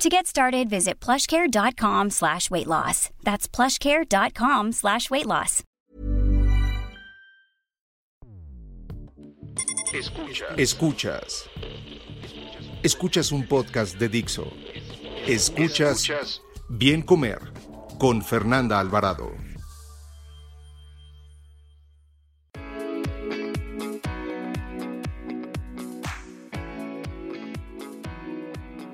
To 0.00 0.08
get 0.08 0.26
started, 0.26 0.70
visit 0.70 0.98
plushcare.com 0.98 2.08
slash 2.08 2.50
weight 2.50 2.66
loss. 2.66 3.10
That's 3.22 3.46
plushcare.com 3.46 4.72
slash 4.72 5.10
weight 5.10 5.26
loss. 5.26 5.62
Escuchas. 9.92 10.58
Escuchas. 10.58 11.48
Escuchas 12.82 13.30
un 13.30 13.46
podcast 13.46 13.98
de 13.98 14.08
Dixo. 14.08 14.50
Escuchas, 15.26 16.00
Escuchas 16.00 16.40
Bien 16.70 17.02
Comer 17.02 17.38
con 17.98 18.22
Fernanda 18.22 18.80
Alvarado. 18.80 19.49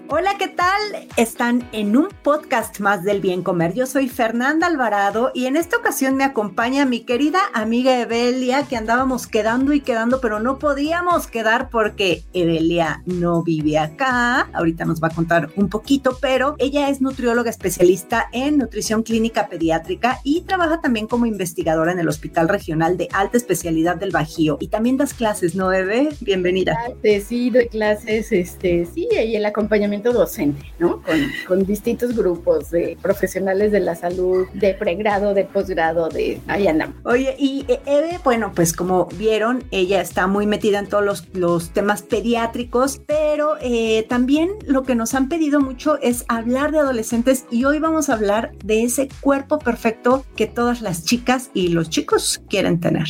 Hola, 0.09 0.37
¿qué 0.39 0.47
tal? 0.47 0.79
Están 1.17 1.69
en 1.73 1.97
un 1.97 2.07
podcast 2.23 2.79
más 2.79 3.03
del 3.03 3.21
bien 3.21 3.43
comer. 3.43 3.75
Yo 3.75 3.87
soy 3.87 4.09
Fernanda 4.09 4.69
Alvarado 4.69 5.33
y 5.35 5.47
en 5.47 5.57
esta 5.57 5.79
ocasión 5.79 6.15
me 6.15 6.23
acompaña 6.23 6.87
mi 6.87 7.01
querida 7.01 7.41
amiga 7.55 8.01
Evelia, 8.01 8.63
que 8.69 8.77
andábamos 8.77 9.27
quedando 9.27 9.73
y 9.73 9.81
quedando, 9.81 10.21
pero 10.21 10.39
no 10.39 10.61
podíamos 10.61 11.27
quedar 11.27 11.71
porque 11.71 12.23
Evelia 12.35 13.03
no 13.05 13.43
vive 13.43 13.79
acá. 13.79 14.49
Ahorita 14.53 14.85
nos 14.85 15.03
va 15.03 15.09
a 15.09 15.15
contar 15.15 15.51
un 15.57 15.69
poquito, 15.69 16.19
pero 16.21 16.55
ella 16.59 16.89
es 16.89 17.01
nutrióloga 17.01 17.51
especialista 17.51 18.29
en 18.33 18.59
nutrición 18.59 19.03
clínica 19.03 19.49
pediátrica 19.49 20.21
y 20.23 20.43
trabaja 20.43 20.81
también 20.81 21.09
como 21.09 21.27
investigadora 21.27 21.91
en 21.91 21.99
el 21.99 22.09
Hospital 22.09 22.49
Regional 22.49 22.97
de 22.97 23.09
Alta 23.13 23.37
Especialidad 23.39 23.97
del 23.97 24.13
Bajío. 24.13 24.57
Y 24.61 24.69
también 24.69 24.99
das 24.99 25.15
clases, 25.15 25.57
¿no, 25.57 25.73
Eve? 25.73 26.11
Bienvenida. 26.21 26.79
Sí, 27.27 27.51
doy 27.51 27.67
clases, 27.67 28.31
este, 28.31 28.87
sí, 28.87 29.09
y 29.11 29.35
el 29.35 29.45
acompañamiento 29.45 29.96
docente, 30.03 30.73
¿no? 30.79 31.03
Con, 31.47 31.65
distintos 31.67 32.15
grupos 32.15 32.71
de 32.71 32.97
profesionales 33.03 33.73
de 33.73 33.81
la 33.81 33.95
salud, 33.95 34.47
de 34.53 34.75
pregrado, 34.75 35.35
de 35.35 35.45
posgrado, 35.45 36.09
de 36.09 36.41
ahí 36.47 36.69
andamos. 36.69 36.97
Oye, 37.05 37.35
y 37.39 37.65
eh, 37.69 37.81
Eve, 37.87 38.21
bueno, 38.23 38.53
pues 38.55 38.73
como 38.73 39.07
vieron, 39.07 39.65
ella 39.71 40.01
está 40.01 40.27
muy 40.27 40.47
metida 40.47 40.79
en 40.79 40.89
todos 40.89 41.05
los, 41.05 41.35
los 41.35 41.71
temas 41.71 42.03
pediátricos, 42.03 43.01
pero 43.07 43.57
eh, 43.61 44.07
también 44.09 44.51
lo 44.67 44.85
que 44.85 44.95
nos 44.95 45.15
han 45.15 45.29
pedido 45.29 45.61
mucho 45.61 45.99
es 46.01 46.25
hablar 46.29 46.73
de 46.73 46.79
adolescentes 46.79 47.47
y 47.51 47.65
hoy 47.65 47.79
vamos 47.79 48.09
a 48.09 48.15
hablar 48.15 48.53
de 48.65 48.85
ese 48.85 49.09
cuerpo 49.21 49.59
perfecto 49.59 50.25
que 50.37 50.47
todas 50.47 50.83
las 50.83 51.05
chicas 51.05 51.51
y 51.55 51.69
los 51.69 51.91
chicos 51.91 52.43
quieren 52.49 52.81
tener. 52.81 53.07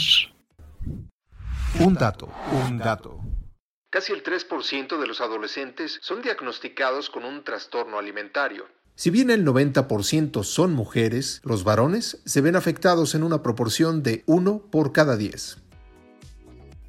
Un 1.79 1.95
dato, 1.95 2.29
un 2.67 2.79
dato. 2.79 3.26
Casi 3.97 4.13
el 4.13 4.23
3% 4.23 5.01
de 5.01 5.07
los 5.07 5.23
adolescentes 5.23 5.99
son 6.03 6.21
diagnosticados 6.21 7.09
con 7.09 7.25
un 7.25 7.43
trastorno 7.45 7.99
alimentario. 7.99 8.67
Si 8.95 9.09
bien 9.09 9.31
el 9.31 9.43
90% 9.43 10.45
son 10.45 10.75
mujeres, 10.75 11.41
los 11.45 11.65
varones 11.65 12.21
se 12.27 12.43
ven 12.43 12.57
afectados 12.57 13.15
en 13.15 13.23
una 13.23 13.43
proporción 13.43 14.03
de 14.03 14.23
1 14.27 14.69
por 14.71 14.93
cada 14.93 15.17
10. 15.17 15.63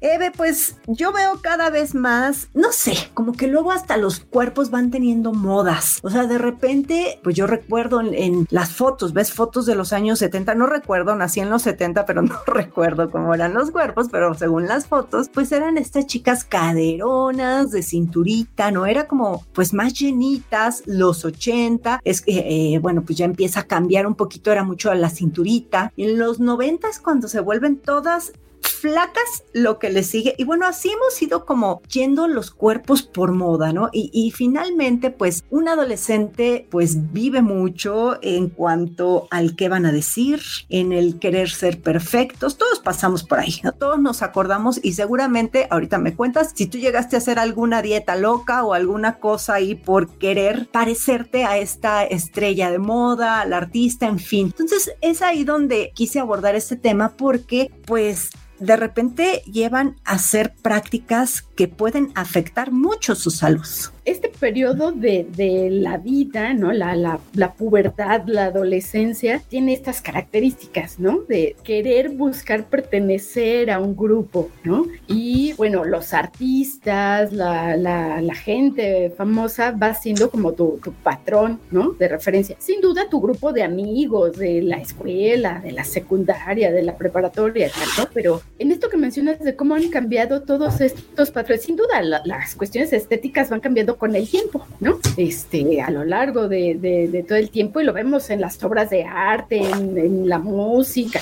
Eve, 0.00 0.30
pues 0.36 0.76
yo 0.86 1.12
veo 1.12 1.40
cada 1.42 1.70
vez 1.70 1.94
más, 1.94 2.48
no 2.54 2.72
sé, 2.72 2.94
como 3.14 3.32
que 3.32 3.48
luego 3.48 3.72
hasta 3.72 3.96
los 3.96 4.20
cuerpos 4.20 4.70
van 4.70 4.90
teniendo 4.90 5.32
modas. 5.32 5.98
O 6.02 6.10
sea, 6.10 6.26
de 6.26 6.38
repente, 6.38 7.20
pues 7.24 7.34
yo 7.34 7.46
recuerdo 7.46 8.00
en, 8.00 8.46
las 8.50 8.72
fotos, 8.72 9.12
ves 9.12 9.32
fotos 9.32 9.66
de 9.66 9.74
los 9.74 9.92
años 9.92 10.20
70, 10.20 10.54
no 10.54 10.66
recuerdo, 10.66 11.16
nací 11.16 11.40
en 11.40 11.50
los 11.50 11.62
70, 11.62 12.06
pero 12.06 12.22
no 12.22 12.38
recuerdo 12.46 13.10
cómo 13.10 13.34
eran 13.34 13.54
los 13.54 13.70
cuerpos, 13.70 14.08
pero 14.10 14.34
según 14.34 14.66
las 14.66 14.86
fotos, 14.86 15.28
pues 15.28 15.50
eran 15.52 15.78
estas 15.78 16.06
chicas 16.06 16.44
caderonas, 16.44 17.70
de 17.70 17.82
cinturita, 17.82 18.70
¿no? 18.70 18.86
Era 18.86 19.08
como, 19.08 19.44
pues 19.52 19.74
más 19.74 19.94
llenitas, 19.94 20.82
los 20.86 21.24
80, 21.24 22.00
es 22.04 22.22
que, 22.22 22.74
eh, 22.74 22.78
bueno, 22.78 23.02
pues 23.02 23.18
ya 23.18 23.24
empieza 23.24 23.60
a 23.60 23.64
cambiar 23.64 24.06
un 24.06 24.14
poquito, 24.14 24.52
era 24.52 24.62
mucho 24.62 24.90
a 24.90 24.94
la 24.94 25.10
cinturita. 25.10 25.92
En 25.96 26.18
los 26.18 26.40
90 26.40 26.88
es 26.88 27.00
cuando 27.00 27.28
se 27.28 27.40
vuelven 27.40 27.78
todas 27.78 28.32
flacas 28.70 29.44
lo 29.52 29.78
que 29.78 29.90
le 29.90 30.02
sigue. 30.02 30.34
Y 30.38 30.44
bueno, 30.44 30.66
así 30.66 30.90
hemos 30.90 31.20
ido 31.20 31.44
como 31.44 31.82
yendo 31.90 32.28
los 32.28 32.50
cuerpos 32.50 33.02
por 33.02 33.32
moda, 33.32 33.72
¿no? 33.72 33.90
Y, 33.92 34.32
finalmente, 34.34 35.10
pues 35.10 35.44
un 35.50 35.68
adolescente 35.68 36.66
pues 36.70 37.12
vive 37.12 37.42
mucho 37.42 38.18
en 38.22 38.48
cuanto 38.48 39.26
al 39.30 39.56
qué 39.56 39.68
van 39.68 39.86
a 39.86 39.92
decir, 39.92 40.40
en 40.68 40.92
el 40.92 41.18
querer 41.18 41.50
ser 41.50 41.80
perfectos. 41.80 42.58
Todos 42.58 42.80
pasamos 42.80 43.24
por 43.24 43.40
ahí, 43.40 43.56
¿no? 43.62 43.72
Todos 43.72 43.98
nos 44.00 44.22
acordamos 44.22 44.80
y 44.82 44.92
seguramente 44.92 45.66
ahorita 45.70 45.98
me 45.98 46.14
cuentas 46.14 46.52
si 46.54 46.66
tú 46.66 46.78
llegaste 46.78 47.16
a 47.16 47.18
hacer 47.18 47.38
alguna 47.38 47.82
dieta 47.82 48.16
loca 48.16 48.64
o 48.64 48.74
alguna 48.74 49.18
cosa 49.18 49.54
ahí 49.54 49.74
por 49.74 50.08
querer 50.18 50.68
parecerte 50.70 51.44
a 51.44 51.58
esta 51.58 52.04
estrella 52.04 52.70
de 52.70 52.78
moda, 52.78 53.40
al 53.40 53.52
artista, 53.52 54.06
en 54.06 54.18
fin. 54.18 54.46
Entonces 54.46 54.92
es 55.00 55.22
ahí 55.22 55.44
donde 55.44 55.92
quise 55.94 56.20
abordar 56.20 56.54
este 56.54 56.76
tema 56.76 57.14
porque 57.16 57.70
pues 57.86 58.30
de 58.60 58.76
repente 58.76 59.42
llevan 59.44 59.96
a 60.04 60.12
hacer 60.12 60.54
prácticas 60.62 61.42
que 61.56 61.68
pueden 61.68 62.12
afectar 62.14 62.72
mucho 62.72 63.14
su 63.14 63.30
salud 63.30 63.66
este 64.10 64.28
periodo 64.28 64.92
de, 64.92 65.26
la 65.70 65.98
vida, 65.98 66.54
¿no? 66.54 66.72
La, 66.72 66.96
la, 66.96 67.52
pubertad, 67.54 68.22
la 68.26 68.46
adolescencia, 68.46 69.42
tiene 69.48 69.72
estas 69.72 70.00
características, 70.00 70.98
¿no? 70.98 71.20
De 71.28 71.56
querer 71.62 72.10
buscar 72.10 72.64
pertenecer 72.64 73.70
a 73.70 73.78
un 73.78 73.96
grupo, 73.96 74.50
¿no? 74.64 74.86
Y 75.06 75.52
bueno, 75.54 75.84
los 75.84 76.14
artistas, 76.14 77.32
la, 77.32 78.34
gente 78.34 79.12
famosa 79.16 79.72
va 79.72 79.94
siendo 79.94 80.30
como 80.30 80.52
tu, 80.52 80.80
patrón, 81.02 81.60
¿no? 81.70 81.92
De 81.92 82.08
referencia. 82.08 82.56
Sin 82.58 82.80
duda, 82.80 83.08
tu 83.10 83.20
grupo 83.20 83.52
de 83.52 83.62
amigos 83.62 84.38
de 84.38 84.62
la 84.62 84.76
escuela, 84.76 85.60
de 85.60 85.72
la 85.72 85.84
secundaria, 85.84 86.70
de 86.72 86.82
la 86.82 86.96
preparatoria, 86.96 87.70
¿no? 87.98 88.08
Pero 88.14 88.40
en 88.58 88.70
esto 88.70 88.88
que 88.88 88.96
mencionas 88.96 89.40
de 89.40 89.56
cómo 89.56 89.74
han 89.74 89.88
cambiado 89.90 90.42
todos 90.42 90.80
estos 90.80 91.30
patrones, 91.30 91.64
sin 91.64 91.76
duda, 91.76 92.00
las 92.02 92.54
cuestiones 92.54 92.92
estéticas 92.92 93.50
van 93.50 93.60
cambiando 93.60 93.97
con 93.98 94.16
el 94.16 94.28
tiempo, 94.28 94.66
¿no? 94.80 94.98
Este, 95.16 95.82
a 95.82 95.90
lo 95.90 96.04
largo 96.04 96.48
de, 96.48 97.24
todo 97.26 97.38
el 97.38 97.50
tiempo 97.50 97.80
y 97.80 97.84
lo 97.84 97.92
vemos 97.92 98.30
en 98.30 98.40
las 98.40 98.62
obras 98.62 98.90
de 98.90 99.04
arte, 99.04 99.58
en, 99.58 100.28
la 100.28 100.38
música, 100.38 101.20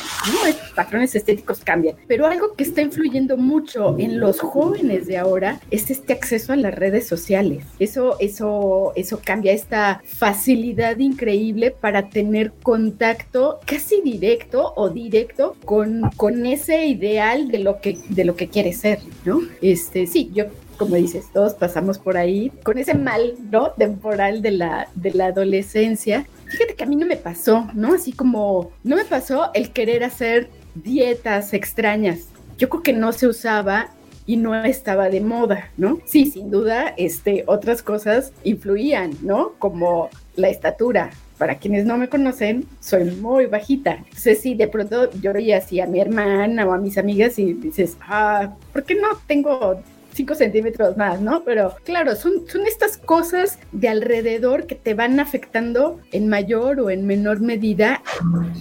patrones 0.75 1.15
estéticos 1.15 1.61
cambian. 1.61 1.97
Pero 2.07 2.27
algo 2.27 2.55
que 2.55 2.65
está 2.65 2.83
influyendo 2.83 3.37
mucho 3.37 3.97
en 3.99 4.21
los 4.21 4.41
jóvenes 4.41 5.07
de 5.07 5.19
ahora 5.19 5.61
es 5.71 5.91
este 5.91 6.13
acceso 6.13 6.53
a 6.53 6.57
las 6.57 6.75
redes 6.75 7.07
sociales. 7.07 7.65
Eso, 7.79 8.17
eso, 8.21 8.93
eso 8.97 9.21
cambia 9.25 9.53
esta 9.53 10.03
facilidad 10.05 10.99
increíble 10.99 11.71
para 11.71 12.09
tener 12.09 12.53
contacto 12.63 13.61
casi 13.65 14.01
directo 14.03 14.73
o 14.77 14.91
directo 14.91 15.57
con, 15.65 16.11
con 16.17 16.47
ese 16.47 16.87
ideal 16.87 17.49
de 17.49 17.59
lo 17.59 17.81
que, 17.81 17.99
de 18.09 18.25
lo 18.25 18.37
que 18.37 18.49
quiere 18.49 18.73
ser, 18.73 18.99
¿no? 19.25 19.41
Este, 19.61 20.07
sí, 20.07 20.31
yo 20.35 20.47
como 20.77 20.97
dices, 20.97 21.27
todos 21.33 21.55
pasamos 21.55 21.99
por 21.99 22.17
ahí 22.17 22.53
con 22.63 22.79
ese 22.79 22.95
mal, 22.95 23.35
¿no? 23.51 23.71
Temporal 23.73 24.43
de 24.43 24.53
la, 24.53 24.89
de 24.95 25.13
la 25.13 25.27
adolescencia. 25.27 26.27
Fíjate 26.47 26.75
que 26.75 26.85
a 26.85 26.87
mí 26.87 26.97
no 26.97 27.07
me 27.07 27.17
pasó, 27.17 27.69
¿no? 27.75 27.95
Así 27.95 28.13
como 28.13 28.71
no 28.85 28.97
me 28.97 29.05
pasó 29.05 29.51
el 29.55 29.73
querer 29.73 30.05
hacer 30.05 30.49
dietas 30.75 31.53
extrañas. 31.55 32.28
Yo 32.59 32.69
creo 32.69 32.83
que 32.83 32.93
no 32.93 33.13
se 33.13 33.27
usaba 33.27 33.91
y 34.27 34.37
no 34.37 34.55
estaba 34.65 35.09
de 35.09 35.21
moda, 35.21 35.71
¿no? 35.77 36.01
Sí, 36.05 36.27
sin 36.27 36.51
duda, 36.51 36.95
este, 36.97 37.45
otras 37.47 37.83
cosas 37.83 38.33
influían, 38.45 39.13
¿no? 39.22 39.53
Como 39.59 40.11
la 40.34 40.49
estatura. 40.49 41.11
Para 41.39 41.59
quienes 41.59 41.84
no 41.84 41.99
me 41.99 42.09
conocen, 42.09 42.67
soy 42.81 43.05
muy 43.05 43.45
bajita. 43.45 43.97
Entonces, 43.97 44.41
sí, 44.41 44.55
de 44.55 44.69
pronto 44.69 45.11
yo 45.21 45.34
veía 45.34 45.59
así 45.59 45.81
a 45.81 45.87
mi 45.87 46.01
hermana 46.01 46.67
o 46.67 46.72
a 46.72 46.79
mis 46.79 46.97
amigas 46.97 47.39
y 47.39 47.53
dices, 47.53 47.99
ah, 48.01 48.55
¿por 48.72 48.84
qué 48.84 48.95
no 48.95 49.09
tengo 49.27 49.83
5 50.16 50.34
centímetros 50.34 50.97
más, 50.97 51.21
¿no? 51.21 51.45
Pero 51.45 51.74
claro, 51.84 52.16
son, 52.16 52.48
son 52.48 52.66
estas 52.66 52.97
cosas 52.97 53.59
de 53.72 53.89
alrededor 53.89 54.66
que 54.66 54.74
te 54.74 54.95
van 54.95 55.21
afectando 55.21 56.01
en 56.13 56.28
mayor 56.28 56.80
o 56.80 56.91
en 56.91 57.07
menor 57.07 57.41
medida 57.41 58.03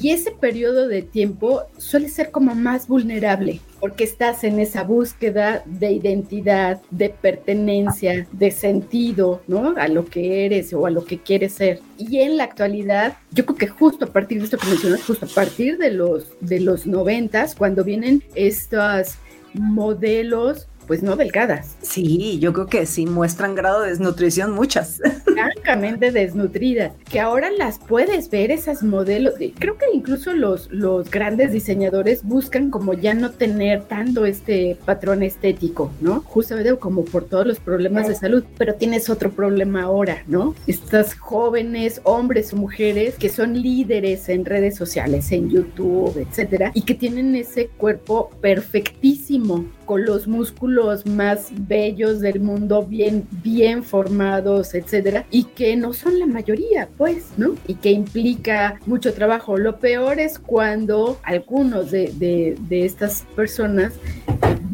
y 0.02 0.12
ese 0.12 0.32
periodo 0.32 0.88
de 0.88 1.02
tiempo 1.02 1.64
suele 1.78 2.10
ser 2.10 2.32
como 2.32 2.54
más 2.56 2.88
vulnerable 2.88 3.62
porque 3.80 4.04
estás 4.04 4.44
en 4.44 4.60
esa 4.60 4.84
búsqueda 4.84 5.62
de 5.66 5.92
identidad, 5.92 6.82
de 6.90 7.10
pertenencia, 7.10 8.28
de 8.32 8.50
sentido, 8.50 9.44
¿no? 9.48 9.76
A 9.78 9.88
lo 9.88 10.06
que 10.06 10.46
eres 10.46 10.74
o 10.74 10.88
a 10.88 10.90
lo 10.90 11.06
que 11.06 11.20
quieres 11.20 11.54
ser. 11.54 11.82
Y 11.98 12.18
en 12.20 12.38
la 12.38 12.46
actualidad, 12.46 13.18
yo 13.32 13.46
creo 13.46 13.58
que 13.58 13.68
justo 13.68 14.06
a 14.06 14.08
partir 14.08 14.40
de 14.40 14.46
esto 14.46 14.58
que 14.58 14.70
mencionas, 14.70 15.04
justo 15.04 15.28
a 15.28 15.30
partir 15.30 15.78
de 15.78 15.92
los, 15.92 16.34
de 16.42 16.62
los 16.62 16.88
noventas, 16.88 17.54
cuando 17.54 17.84
vienen 17.84 18.24
estos 18.34 19.18
modelos 19.54 20.68
pues 20.86 21.04
no 21.04 21.16
delgadas. 21.16 21.76
Sí, 21.82 22.40
yo 22.40 22.54
creo 22.54 22.68
que 22.68 22.86
sí 22.86 23.06
muestran 23.06 23.56
grado 23.56 23.82
de 23.82 23.90
desnutrición 23.90 24.52
muchas. 24.52 25.00
Francamente 25.26 26.12
desnutridas, 26.12 26.94
que 27.10 27.20
ahora 27.20 27.50
las 27.52 27.80
puedes 27.80 28.30
ver 28.30 28.52
esas 28.52 28.84
modelos. 28.84 29.36
Creo 29.60 29.78
que 29.78 29.86
incluso 29.94 30.34
los, 30.34 30.72
los 30.72 31.10
grandes 31.10 31.52
diseñadores 31.52 32.24
buscan 32.24 32.70
como 32.70 32.94
ya 32.94 33.14
no 33.14 33.32
tener 33.32 33.84
tanto 33.84 34.26
este 34.26 34.78
patrón 34.86 35.24
estético, 35.24 35.92
¿no? 36.02 36.22
Justamente 36.22 36.76
como 36.78 37.06
por 37.06 37.26
todos 37.26 37.46
los 37.46 37.60
problemas 37.60 38.08
de 38.08 38.16
salud, 38.16 38.44
pero 38.58 38.76
tienes 38.76 39.10
otro 39.10 39.32
problema 39.32 39.84
ahora, 39.84 40.24
¿no? 40.28 40.56
Estas 40.68 41.16
jóvenes, 41.16 42.02
hombres 42.04 42.54
o 42.54 42.58
mujeres 42.58 43.16
que 43.16 43.30
son 43.30 43.62
líderes 43.62 44.30
en 44.30 44.46
redes 44.46 44.76
sociales, 44.76 45.32
en 45.32 45.50
YouTube, 45.50 46.18
etcétera, 46.18 46.72
y 46.74 46.84
que 46.84 46.96
tienen 46.96 47.36
ese 47.36 47.68
cuerpo 47.68 48.30
perfectísimo 48.42 49.66
con 49.86 50.06
los 50.06 50.28
músculos 50.28 51.06
más 51.06 51.50
bellos 51.68 52.20
del 52.20 52.40
mundo, 52.40 52.84
bien, 52.84 53.28
bien 53.44 53.84
formados, 53.84 54.74
etcétera, 54.74 55.26
y 55.32 55.46
que 55.46 55.76
no 55.76 55.94
son 55.94 56.20
la 56.20 56.26
mayoría, 56.26 56.90
pues, 56.98 57.30
¿no? 57.38 57.56
Y 57.68 57.76
que 57.76 57.92
implica 57.92 58.80
mucho 58.86 59.14
trabajo. 59.14 59.58
Lo 59.58 59.80
peor 59.80 60.20
es 60.20 60.40
cuando 60.40 61.20
algunos 61.24 61.92
de, 61.92 62.12
de, 62.18 62.58
de 62.68 62.86
estas 62.86 63.26
personas 63.36 63.94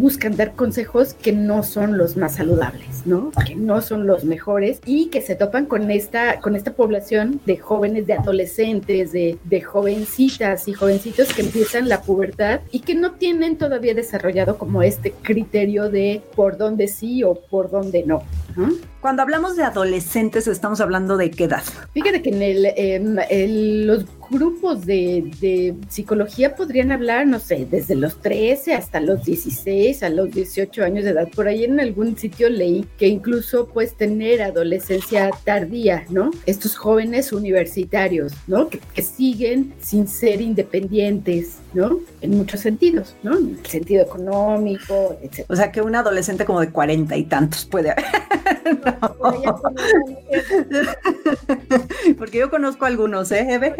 buscan 0.01 0.35
dar 0.35 0.53
consejos 0.53 1.13
que 1.13 1.31
no 1.31 1.61
son 1.61 1.97
los 1.97 2.17
más 2.17 2.35
saludables, 2.35 3.05
¿no? 3.05 3.31
Que 3.45 3.55
no 3.55 3.81
son 3.81 4.07
los 4.07 4.25
mejores 4.25 4.81
y 4.85 5.09
que 5.09 5.21
se 5.21 5.35
topan 5.35 5.67
con 5.67 5.91
esta, 5.91 6.39
con 6.39 6.55
esta 6.55 6.73
población 6.73 7.39
de 7.45 7.57
jóvenes, 7.57 8.07
de 8.07 8.13
adolescentes, 8.13 9.11
de, 9.11 9.37
de 9.43 9.61
jovencitas 9.61 10.67
y 10.67 10.73
jovencitos 10.73 11.31
que 11.33 11.43
empiezan 11.43 11.87
la 11.87 12.01
pubertad 12.01 12.61
y 12.71 12.79
que 12.79 12.95
no 12.95 13.11
tienen 13.11 13.57
todavía 13.57 13.93
desarrollado 13.93 14.57
como 14.57 14.81
este 14.81 15.11
criterio 15.21 15.89
de 15.89 16.23
por 16.35 16.57
dónde 16.57 16.87
sí 16.87 17.23
o 17.23 17.35
por 17.35 17.69
dónde 17.69 18.03
no. 18.03 18.23
Cuando 19.01 19.23
hablamos 19.23 19.55
de 19.55 19.63
adolescentes, 19.63 20.47
estamos 20.47 20.81
hablando 20.81 21.17
de 21.17 21.31
qué 21.31 21.45
edad. 21.45 21.63
Fíjate 21.93 22.21
que 22.21 22.29
en 22.29 22.41
el, 22.41 22.65
en 22.75 23.87
los 23.87 24.05
grupos 24.31 24.85
de, 24.85 25.75
psicología 25.89 26.55
podrían 26.55 26.91
hablar, 26.91 27.27
no 27.27 27.39
sé, 27.39 27.67
desde 27.69 27.95
los 27.95 28.21
13 28.21 28.73
hasta 28.73 28.99
los 29.01 29.23
16, 29.25 30.03
a 30.03 30.09
los 30.09 30.31
18 30.31 30.83
años 30.83 31.03
de 31.03 31.11
edad. 31.11 31.27
Por 31.35 31.47
ahí 31.47 31.65
en 31.65 31.79
algún 31.79 32.17
sitio 32.17 32.49
leí 32.49 32.87
que 32.97 33.07
incluso 33.07 33.67
puedes 33.67 33.95
tener 33.95 34.41
adolescencia 34.41 35.29
tardía, 35.43 36.05
¿no? 36.09 36.31
Estos 36.45 36.77
jóvenes 36.77 37.33
universitarios, 37.33 38.33
¿no? 38.47 38.69
Que, 38.69 38.79
siguen 39.01 39.73
sin 39.81 40.07
ser 40.07 40.41
independientes, 40.41 41.57
¿no? 41.73 41.99
En 42.21 42.37
muchos 42.37 42.59
sentidos, 42.59 43.15
¿no? 43.23 43.35
En 43.35 43.57
el 43.59 43.65
sentido 43.65 44.03
económico, 44.03 45.17
etc. 45.23 45.45
O 45.49 45.55
sea, 45.55 45.71
que 45.71 45.81
un 45.81 45.95
adolescente 45.95 46.45
como 46.45 46.61
de 46.61 46.69
cuarenta 46.69 47.17
y 47.17 47.23
tantos 47.23 47.65
puede 47.65 47.91
haber. 47.91 48.05
Porque 52.17 52.39
yo 52.39 52.49
conozco 52.49 52.85
algunos, 52.85 53.31
¿eh, 53.31 53.45
Eve? 53.49 53.75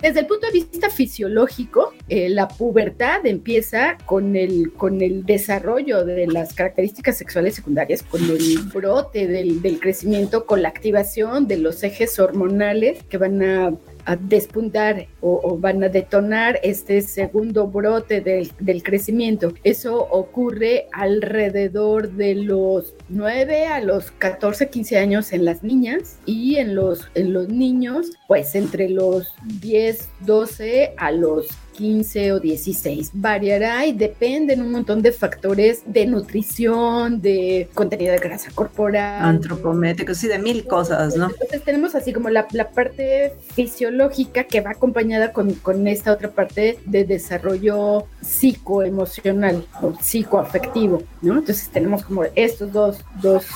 Desde 0.00 0.20
el 0.20 0.26
punto 0.26 0.46
de 0.46 0.52
vista 0.52 0.90
fisiológico, 0.90 1.92
eh, 2.08 2.28
la 2.28 2.48
pubertad 2.48 3.26
empieza 3.26 3.98
con 4.06 4.36
el, 4.36 4.72
con 4.72 5.02
el 5.02 5.26
desarrollo 5.26 6.04
de 6.04 6.26
las 6.26 6.54
características 6.54 7.18
sexuales 7.18 7.54
secundarias, 7.54 8.02
con 8.02 8.22
el 8.22 8.58
brote 8.72 9.26
del, 9.26 9.60
del 9.62 9.80
crecimiento, 9.80 10.46
con 10.46 10.62
la 10.62 10.68
activación 10.68 11.46
de 11.48 11.58
los 11.58 11.82
ejes 11.82 12.18
hormonales 12.18 13.02
que 13.04 13.18
van 13.18 13.42
a 13.42 13.72
despuntar 14.16 15.06
o, 15.20 15.58
van 15.58 15.82
a 15.84 15.88
detonar 15.88 16.58
este 16.62 17.00
segundo 17.02 17.66
brote 17.66 18.20
del, 18.20 18.50
del, 18.58 18.82
crecimiento. 18.82 19.52
Eso 19.64 19.98
ocurre 19.98 20.86
alrededor 20.92 22.10
de 22.12 22.34
los 22.34 22.94
9 23.08 23.66
a 23.66 23.80
los 23.80 24.10
14, 24.12 24.68
15 24.68 24.98
años 24.98 25.32
en 25.32 25.44
las 25.44 25.62
niñas 25.62 26.18
y 26.26 26.56
en 26.56 26.74
los, 26.74 27.08
en 27.14 27.32
los 27.32 27.48
niños, 27.48 28.12
pues 28.26 28.54
entre 28.54 28.88
los 28.88 29.32
10, 29.60 30.08
12 30.20 30.94
a 30.96 31.10
los 31.12 31.48
15 31.78 32.32
o 32.32 32.40
16. 32.40 33.10
Variará 33.14 33.86
y 33.86 33.92
depende 33.92 34.54
en 34.54 34.62
un 34.62 34.72
montón 34.72 35.00
de 35.00 35.12
factores 35.12 35.82
de 35.86 36.06
nutrición, 36.06 37.22
de 37.22 37.68
contenido 37.72 38.12
de 38.12 38.18
grasa 38.18 38.50
corporal. 38.52 39.24
Antropométricos, 39.24 40.22
y 40.24 40.26
de 40.26 40.40
mil 40.40 40.66
cosas, 40.66 41.16
¿no? 41.16 41.28
Entonces 41.30 41.62
tenemos 41.62 41.94
así 41.94 42.12
como 42.12 42.30
la, 42.30 42.48
la 42.50 42.70
parte 42.70 43.34
fisiológica 43.54 44.44
que 44.44 44.60
va 44.60 44.72
acompañada 44.72 45.32
con, 45.32 45.54
con, 45.54 45.86
esta 45.86 46.12
otra 46.12 46.30
parte 46.32 46.80
de 46.84 47.04
desarrollo 47.04 48.06
psicoemocional 48.20 49.64
o 49.80 49.92
psicoafectivo, 50.00 51.04
¿no? 51.22 51.38
Entonces 51.38 51.70
tenemos 51.70 52.04
como 52.04 52.24
estos 52.34 52.72
dos, 52.72 52.97
dos 53.20 53.46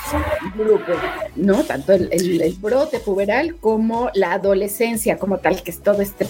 grupos, 0.57 0.97
¿no? 1.37 1.63
Tanto 1.65 1.93
el, 1.93 2.11
el, 2.13 2.55
brote 2.61 3.01
puberal 3.01 3.57
como 3.57 4.11
la 4.15 4.35
adolescencia 4.35 5.19
como 5.19 5.39
tal, 5.39 5.63
que 5.63 5.71
es 5.71 5.81
todo 5.81 6.01
este, 6.01 6.27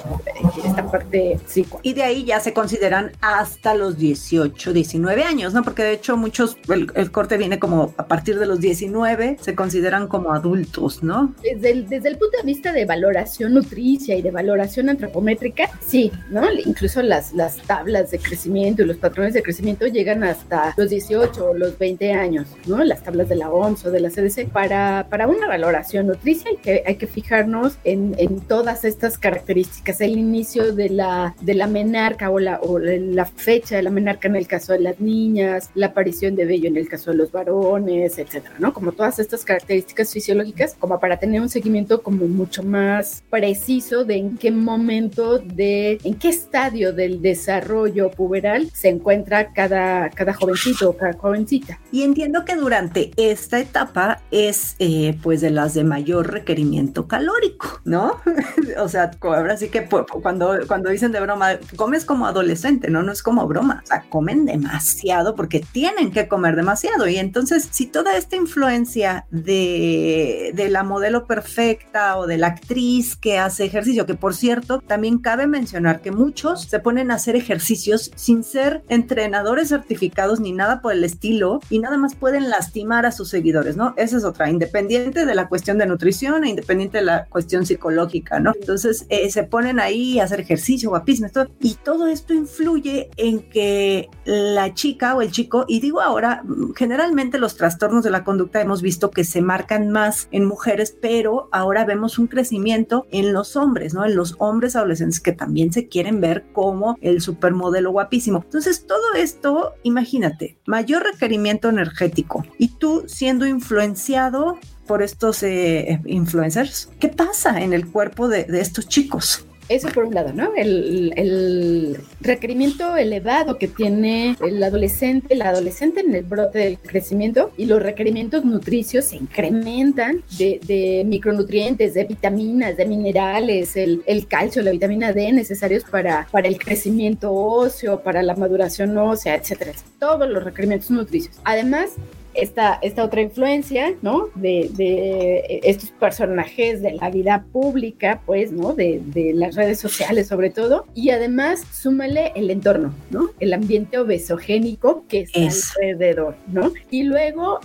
esta 0.64 0.90
parte 0.90 1.38
psico 1.46 1.80
y 1.82 1.94
de 1.94 2.02
ahí 2.02 2.24
ya 2.24 2.40
se 2.40 2.52
consideran 2.52 3.12
hasta 3.20 3.74
los 3.74 3.98
18, 3.98 4.72
19 4.72 5.24
años, 5.24 5.54
¿no? 5.54 5.62
Porque 5.62 5.82
de 5.82 5.92
hecho 5.92 6.16
muchos, 6.16 6.56
el, 6.68 7.10
corte 7.10 7.36
viene 7.36 7.58
como 7.58 7.94
a 7.96 8.06
partir 8.06 8.38
de 8.38 8.46
los 8.46 8.60
19, 8.60 9.38
se 9.40 9.54
consideran 9.54 10.08
como 10.08 10.32
adultos, 10.32 11.02
¿no? 11.02 11.34
Desde 11.42 11.70
el, 11.70 11.88
desde 11.88 12.08
el 12.08 12.18
punto 12.18 12.38
de 12.38 12.44
vista 12.44 12.72
de 12.72 12.84
valoración 12.84 13.54
nutricia 13.54 14.16
y 14.16 14.22
de 14.22 14.30
valoración 14.30 14.88
antropométrica, 14.88 15.70
sí, 15.86 16.10
¿no? 16.30 16.42
Incluso 16.64 17.02
las, 17.02 17.32
las 17.32 17.56
tablas 17.56 18.10
de 18.10 18.18
crecimiento 18.18 18.82
y 18.82 18.86
los 18.86 18.96
patrones 18.96 19.34
de 19.34 19.42
crecimiento 19.42 19.86
llegan 19.86 20.24
hasta 20.24 20.74
los 20.76 20.90
18 20.90 21.50
o 21.50 21.54
los 21.54 21.78
20 21.78 22.12
años, 22.12 22.48
¿no? 22.66 22.82
Las 22.84 23.01
tablas 23.02 23.28
de 23.28 23.36
la 23.36 23.50
OMS 23.50 23.84
o 23.86 23.90
de 23.90 24.00
la 24.00 24.10
CDC. 24.10 24.48
Para, 24.48 25.06
para 25.08 25.26
una 25.26 25.46
valoración 25.46 26.06
nutricia 26.06 26.50
hay 26.50 26.56
que, 26.56 26.82
hay 26.86 26.96
que 26.96 27.06
fijarnos 27.06 27.76
en, 27.84 28.14
en 28.18 28.40
todas 28.40 28.84
estas 28.84 29.18
características, 29.18 30.00
el 30.00 30.18
inicio 30.18 30.74
de 30.74 30.88
la, 30.88 31.34
de 31.40 31.54
la 31.54 31.66
menarca 31.66 32.30
o 32.30 32.38
la, 32.38 32.60
o 32.60 32.78
la 32.78 33.24
fecha 33.24 33.76
de 33.76 33.82
la 33.82 33.90
menarca 33.90 34.28
en 34.28 34.36
el 34.36 34.46
caso 34.46 34.72
de 34.72 34.80
las 34.80 35.00
niñas, 35.00 35.70
la 35.74 35.86
aparición 35.86 36.34
de 36.36 36.44
vello 36.44 36.68
en 36.68 36.76
el 36.76 36.88
caso 36.88 37.10
de 37.10 37.16
los 37.16 37.32
varones, 37.32 38.18
etcétera, 38.18 38.54
¿no? 38.58 38.72
Como 38.72 38.92
todas 38.92 39.18
estas 39.18 39.44
características 39.44 40.12
fisiológicas, 40.12 40.76
como 40.78 40.98
para 40.98 41.18
tener 41.18 41.40
un 41.40 41.48
seguimiento 41.48 42.02
como 42.02 42.26
mucho 42.26 42.62
más 42.62 43.22
preciso 43.30 44.04
de 44.04 44.16
en 44.16 44.36
qué 44.36 44.50
momento 44.50 45.38
de, 45.38 45.98
en 46.04 46.14
qué 46.14 46.28
estadio 46.28 46.92
del 46.92 47.22
desarrollo 47.22 48.10
puberal 48.10 48.70
se 48.72 48.88
encuentra 48.88 49.52
cada, 49.52 50.10
cada 50.10 50.34
jovencito 50.34 50.90
o 50.90 50.96
cada 50.96 51.12
jovencita. 51.14 51.80
Y 51.90 52.02
entiendo 52.02 52.44
que 52.44 52.56
durante 52.56 52.91
esta 53.16 53.58
etapa 53.58 54.20
es 54.30 54.76
eh, 54.78 55.18
pues 55.22 55.40
de 55.40 55.50
las 55.50 55.74
de 55.74 55.84
mayor 55.84 56.32
requerimiento 56.32 57.06
calórico, 57.06 57.80
¿no? 57.84 58.20
o 58.78 58.88
sea, 58.88 59.10
ahora 59.20 59.56
sí 59.56 59.68
que 59.68 59.88
cuando, 60.22 60.58
cuando 60.66 60.90
dicen 60.90 61.12
de 61.12 61.20
broma, 61.20 61.58
comes 61.76 62.04
como 62.04 62.26
adolescente, 62.26 62.90
¿no? 62.90 63.02
No 63.02 63.12
es 63.12 63.22
como 63.22 63.46
broma, 63.46 63.80
o 63.82 63.86
sea, 63.86 64.04
comen 64.08 64.44
demasiado 64.44 65.34
porque 65.34 65.64
tienen 65.72 66.10
que 66.10 66.28
comer 66.28 66.56
demasiado. 66.56 67.08
Y 67.08 67.16
entonces, 67.16 67.68
si 67.70 67.86
toda 67.86 68.16
esta 68.16 68.36
influencia 68.36 69.26
de, 69.30 70.52
de 70.54 70.68
la 70.68 70.82
modelo 70.82 71.26
perfecta 71.26 72.18
o 72.18 72.26
de 72.26 72.38
la 72.38 72.48
actriz 72.48 73.16
que 73.16 73.38
hace 73.38 73.64
ejercicio, 73.64 74.06
que 74.06 74.14
por 74.14 74.34
cierto, 74.34 74.80
también 74.80 75.18
cabe 75.18 75.46
mencionar 75.46 76.00
que 76.00 76.10
muchos 76.10 76.64
se 76.64 76.78
ponen 76.78 77.10
a 77.10 77.14
hacer 77.14 77.36
ejercicios 77.36 78.10
sin 78.14 78.44
ser 78.44 78.82
entrenadores 78.88 79.68
certificados 79.68 80.40
ni 80.40 80.52
nada 80.52 80.80
por 80.80 80.92
el 80.92 81.04
estilo 81.04 81.60
y 81.70 81.78
nada 81.78 81.96
más 81.96 82.14
pueden 82.14 82.50
lastimar 82.50 82.81
a 82.90 83.12
sus 83.12 83.28
seguidores, 83.28 83.76
¿no? 83.76 83.94
Esa 83.96 84.16
es 84.18 84.24
otra, 84.24 84.50
independiente 84.50 85.24
de 85.24 85.34
la 85.34 85.48
cuestión 85.48 85.78
de 85.78 85.86
nutrición 85.86 86.44
e 86.44 86.50
independiente 86.50 86.98
de 86.98 87.04
la 87.04 87.24
cuestión 87.26 87.64
psicológica, 87.64 88.40
¿no? 88.40 88.52
Entonces 88.58 89.06
eh, 89.08 89.30
se 89.30 89.44
ponen 89.44 89.80
ahí 89.80 90.18
a 90.18 90.24
hacer 90.24 90.40
ejercicio, 90.40 90.90
guapismo, 90.90 91.28
todo, 91.30 91.48
y 91.60 91.74
todo 91.74 92.08
esto 92.08 92.34
influye 92.34 93.08
en 93.16 93.40
que 93.48 94.10
la 94.24 94.74
chica 94.74 95.14
o 95.14 95.22
el 95.22 95.30
chico, 95.30 95.64
y 95.68 95.80
digo 95.80 96.00
ahora, 96.00 96.42
generalmente 96.76 97.38
los 97.38 97.56
trastornos 97.56 98.04
de 98.04 98.10
la 98.10 98.24
conducta 98.24 98.60
hemos 98.60 98.82
visto 98.82 99.10
que 99.10 99.24
se 99.24 99.40
marcan 99.40 99.90
más 99.90 100.28
en 100.32 100.44
mujeres, 100.44 100.96
pero 101.00 101.48
ahora 101.52 101.84
vemos 101.84 102.18
un 102.18 102.26
crecimiento 102.26 103.06
en 103.10 103.32
los 103.32 103.56
hombres, 103.56 103.94
¿no? 103.94 104.04
En 104.04 104.16
los 104.16 104.34
hombres 104.38 104.76
adolescentes 104.76 105.20
que 105.20 105.32
también 105.32 105.72
se 105.72 105.88
quieren 105.88 106.20
ver 106.20 106.44
como 106.52 106.98
el 107.00 107.20
supermodelo 107.20 107.90
guapísimo. 107.92 108.42
Entonces, 108.44 108.86
todo 108.86 109.14
esto, 109.16 109.72
imagínate, 109.82 110.56
mayor 110.66 111.04
requerimiento 111.04 111.68
energético 111.68 112.44
y 112.62 112.68
tú 112.68 113.02
siendo 113.08 113.44
influenciado 113.44 114.56
por 114.86 115.02
estos 115.02 115.42
eh, 115.42 116.00
influencers, 116.06 116.90
¿qué 117.00 117.08
pasa 117.08 117.60
en 117.60 117.72
el 117.72 117.88
cuerpo 117.88 118.28
de, 118.28 118.44
de 118.44 118.60
estos 118.60 118.86
chicos? 118.86 119.44
Eso 119.68 119.88
por 119.88 120.04
un 120.04 120.14
lado, 120.14 120.32
¿no? 120.32 120.52
El, 120.54 121.98
requerimiento 122.20 122.96
elevado 122.96 123.58
que 123.58 123.66
tiene 123.66 124.36
el 124.40 124.62
adolescente, 124.62 125.34
la 125.34 125.48
adolescente 125.48 126.02
en 126.02 126.14
el 126.14 126.22
brote 126.22 126.60
del 126.60 126.78
crecimiento 126.78 127.50
y 127.56 127.66
los 127.66 127.82
requerimientos 127.82 128.44
nutricios 128.44 129.06
se 129.06 129.16
incrementan 129.16 130.22
de, 130.38 131.02
micronutrientes, 131.04 131.94
de 131.94 132.04
vitaminas, 132.04 132.76
de 132.76 132.86
minerales, 132.86 133.74
el, 133.76 134.26
calcio, 134.28 134.62
la 134.62 134.70
vitamina 134.70 135.12
D 135.12 135.32
necesarios 135.32 135.82
para, 135.82 136.28
para 136.30 136.46
el 136.46 136.58
crecimiento 136.58 137.32
óseo, 137.32 138.04
para 138.04 138.22
la 138.22 138.36
maduración 138.36 138.96
ósea, 138.98 139.34
etcétera. 139.34 139.72
Todos 139.98 140.28
los 140.30 140.44
requerimientos 140.44 140.92
nutricios. 140.92 141.40
Además, 141.42 141.90
esta, 142.34 142.78
esta 142.82 143.04
otra 143.04 143.20
influencia, 143.20 143.94
¿no? 144.02 144.28
De, 144.34 144.70
de, 144.72 145.60
estos 145.62 145.90
personajes 145.90 146.82
de 146.82 146.92
la 146.92 147.10
vida 147.10 147.44
pública, 147.52 148.20
pues, 148.26 148.52
¿no? 148.52 148.72
De, 148.72 149.00
de, 149.04 149.32
las 149.34 149.54
redes 149.54 149.80
sociales 149.80 150.28
sobre 150.28 150.50
todo. 150.50 150.86
Y 150.94 151.10
además, 151.10 151.62
súmale 151.72 152.32
el 152.34 152.50
entorno, 152.50 152.94
¿no? 153.10 153.30
El 153.40 153.52
ambiente 153.52 153.98
obesogénico 153.98 155.04
que 155.08 155.20
está 155.20 155.40
alrededor, 155.80 156.36
¿no? 156.48 156.72
Y 156.90 157.04
luego 157.04 157.60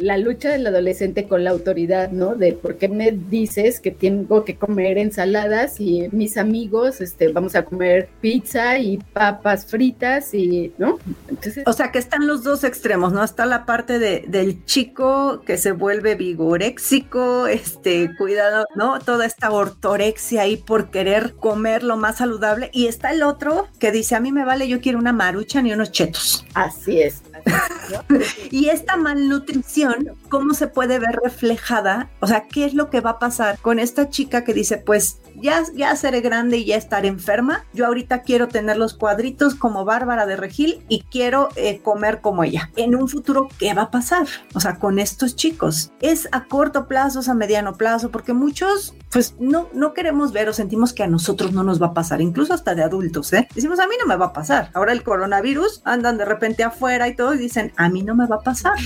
la 0.00 0.18
lucha 0.18 0.50
del 0.50 0.66
adolescente 0.66 1.28
con 1.28 1.44
la 1.44 1.50
autoridad, 1.50 2.10
¿no? 2.10 2.34
De 2.34 2.52
por 2.52 2.76
qué 2.76 2.88
me 2.88 3.12
dices 3.12 3.80
que 3.80 3.90
tengo 3.90 4.44
que 4.44 4.56
comer 4.56 4.98
ensaladas 4.98 5.80
y 5.80 6.08
mis 6.12 6.36
amigos, 6.36 7.00
este, 7.00 7.28
vamos 7.28 7.54
a 7.54 7.64
comer 7.64 8.08
pizza 8.20 8.78
y 8.78 8.98
papas 8.98 9.66
fritas 9.66 10.34
y, 10.34 10.72
¿no? 10.78 10.98
Entonces, 11.28 11.64
o 11.66 11.72
sea 11.72 11.92
que 11.92 11.98
están 11.98 12.26
los 12.26 12.42
dos 12.42 12.64
extremos, 12.64 13.12
¿no? 13.12 13.22
Está 13.22 13.46
la 13.46 13.66
parte 13.66 13.98
de, 13.98 14.24
del 14.26 14.64
chico 14.64 15.42
que 15.44 15.56
se 15.56 15.72
vuelve 15.72 16.14
vigoréxico, 16.14 17.46
este, 17.46 18.10
cuidado, 18.16 18.66
¿no? 18.74 18.98
Toda 19.00 19.26
esta 19.26 19.50
ortorexia 19.50 20.42
ahí 20.42 20.56
por 20.56 20.90
querer 20.90 21.34
comer 21.34 21.82
lo 21.82 21.96
más 21.96 22.18
saludable 22.18 22.70
y 22.72 22.86
está 22.86 23.10
el 23.12 23.22
otro 23.22 23.68
que 23.78 23.92
dice, 23.92 24.14
a 24.14 24.20
mí 24.20 24.32
me 24.32 24.44
vale, 24.44 24.68
yo 24.68 24.80
quiero 24.80 24.98
una 24.98 25.12
marucha 25.12 25.62
ni 25.62 25.72
unos 25.72 25.92
chetos. 25.92 26.44
Así 26.54 27.00
es. 27.00 27.22
y 28.50 28.68
esta 28.68 28.96
malnutrición, 28.96 29.89
¿cómo 30.28 30.54
se 30.54 30.66
puede 30.66 30.98
ver 30.98 31.18
reflejada? 31.22 32.10
O 32.20 32.26
sea, 32.26 32.46
¿qué 32.48 32.64
es 32.64 32.74
lo 32.74 32.90
que 32.90 33.00
va 33.00 33.10
a 33.10 33.18
pasar 33.18 33.58
con 33.58 33.78
esta 33.78 34.08
chica 34.08 34.44
que 34.44 34.54
dice, 34.54 34.78
pues 34.78 35.20
ya, 35.40 35.62
ya 35.74 35.94
seré 35.96 36.20
grande 36.20 36.58
y 36.58 36.66
ya 36.66 36.76
estaré 36.76 37.08
enferma? 37.08 37.64
Yo 37.72 37.86
ahorita 37.86 38.22
quiero 38.22 38.48
tener 38.48 38.76
los 38.76 38.94
cuadritos 38.94 39.54
como 39.54 39.84
Bárbara 39.84 40.26
de 40.26 40.36
Regil 40.36 40.84
y 40.88 41.02
quiero 41.10 41.48
eh, 41.56 41.80
comer 41.82 42.20
como 42.20 42.44
ella. 42.44 42.70
En 42.76 42.94
un 42.94 43.08
futuro, 43.08 43.48
¿qué 43.58 43.74
va 43.74 43.82
a 43.82 43.90
pasar? 43.90 44.26
O 44.54 44.60
sea, 44.60 44.78
con 44.78 44.98
estos 44.98 45.36
chicos. 45.36 45.92
¿Es 46.00 46.28
a 46.32 46.44
corto 46.44 46.86
plazo, 46.86 47.20
es 47.20 47.28
a 47.28 47.34
mediano 47.34 47.74
plazo? 47.74 48.10
Porque 48.10 48.32
muchos, 48.32 48.94
pues 49.10 49.34
no, 49.38 49.68
no 49.72 49.94
queremos 49.94 50.32
ver 50.32 50.48
o 50.48 50.52
sentimos 50.52 50.92
que 50.92 51.02
a 51.02 51.08
nosotros 51.08 51.52
no 51.52 51.62
nos 51.62 51.80
va 51.80 51.88
a 51.88 51.94
pasar, 51.94 52.20
incluso 52.20 52.54
hasta 52.54 52.74
de 52.74 52.82
adultos, 52.82 53.32
¿eh? 53.32 53.48
Decimos, 53.54 53.80
a 53.80 53.86
mí 53.86 53.94
no 54.00 54.06
me 54.06 54.16
va 54.16 54.26
a 54.26 54.32
pasar. 54.32 54.70
Ahora 54.74 54.92
el 54.92 55.02
coronavirus, 55.02 55.82
andan 55.84 56.18
de 56.18 56.24
repente 56.24 56.64
afuera 56.64 57.08
y 57.08 57.14
todo 57.14 57.34
y 57.34 57.38
dicen, 57.38 57.72
a 57.76 57.88
mí 57.88 58.02
no 58.02 58.14
me 58.14 58.26
va 58.26 58.36
a 58.36 58.40
pasar. 58.40 58.78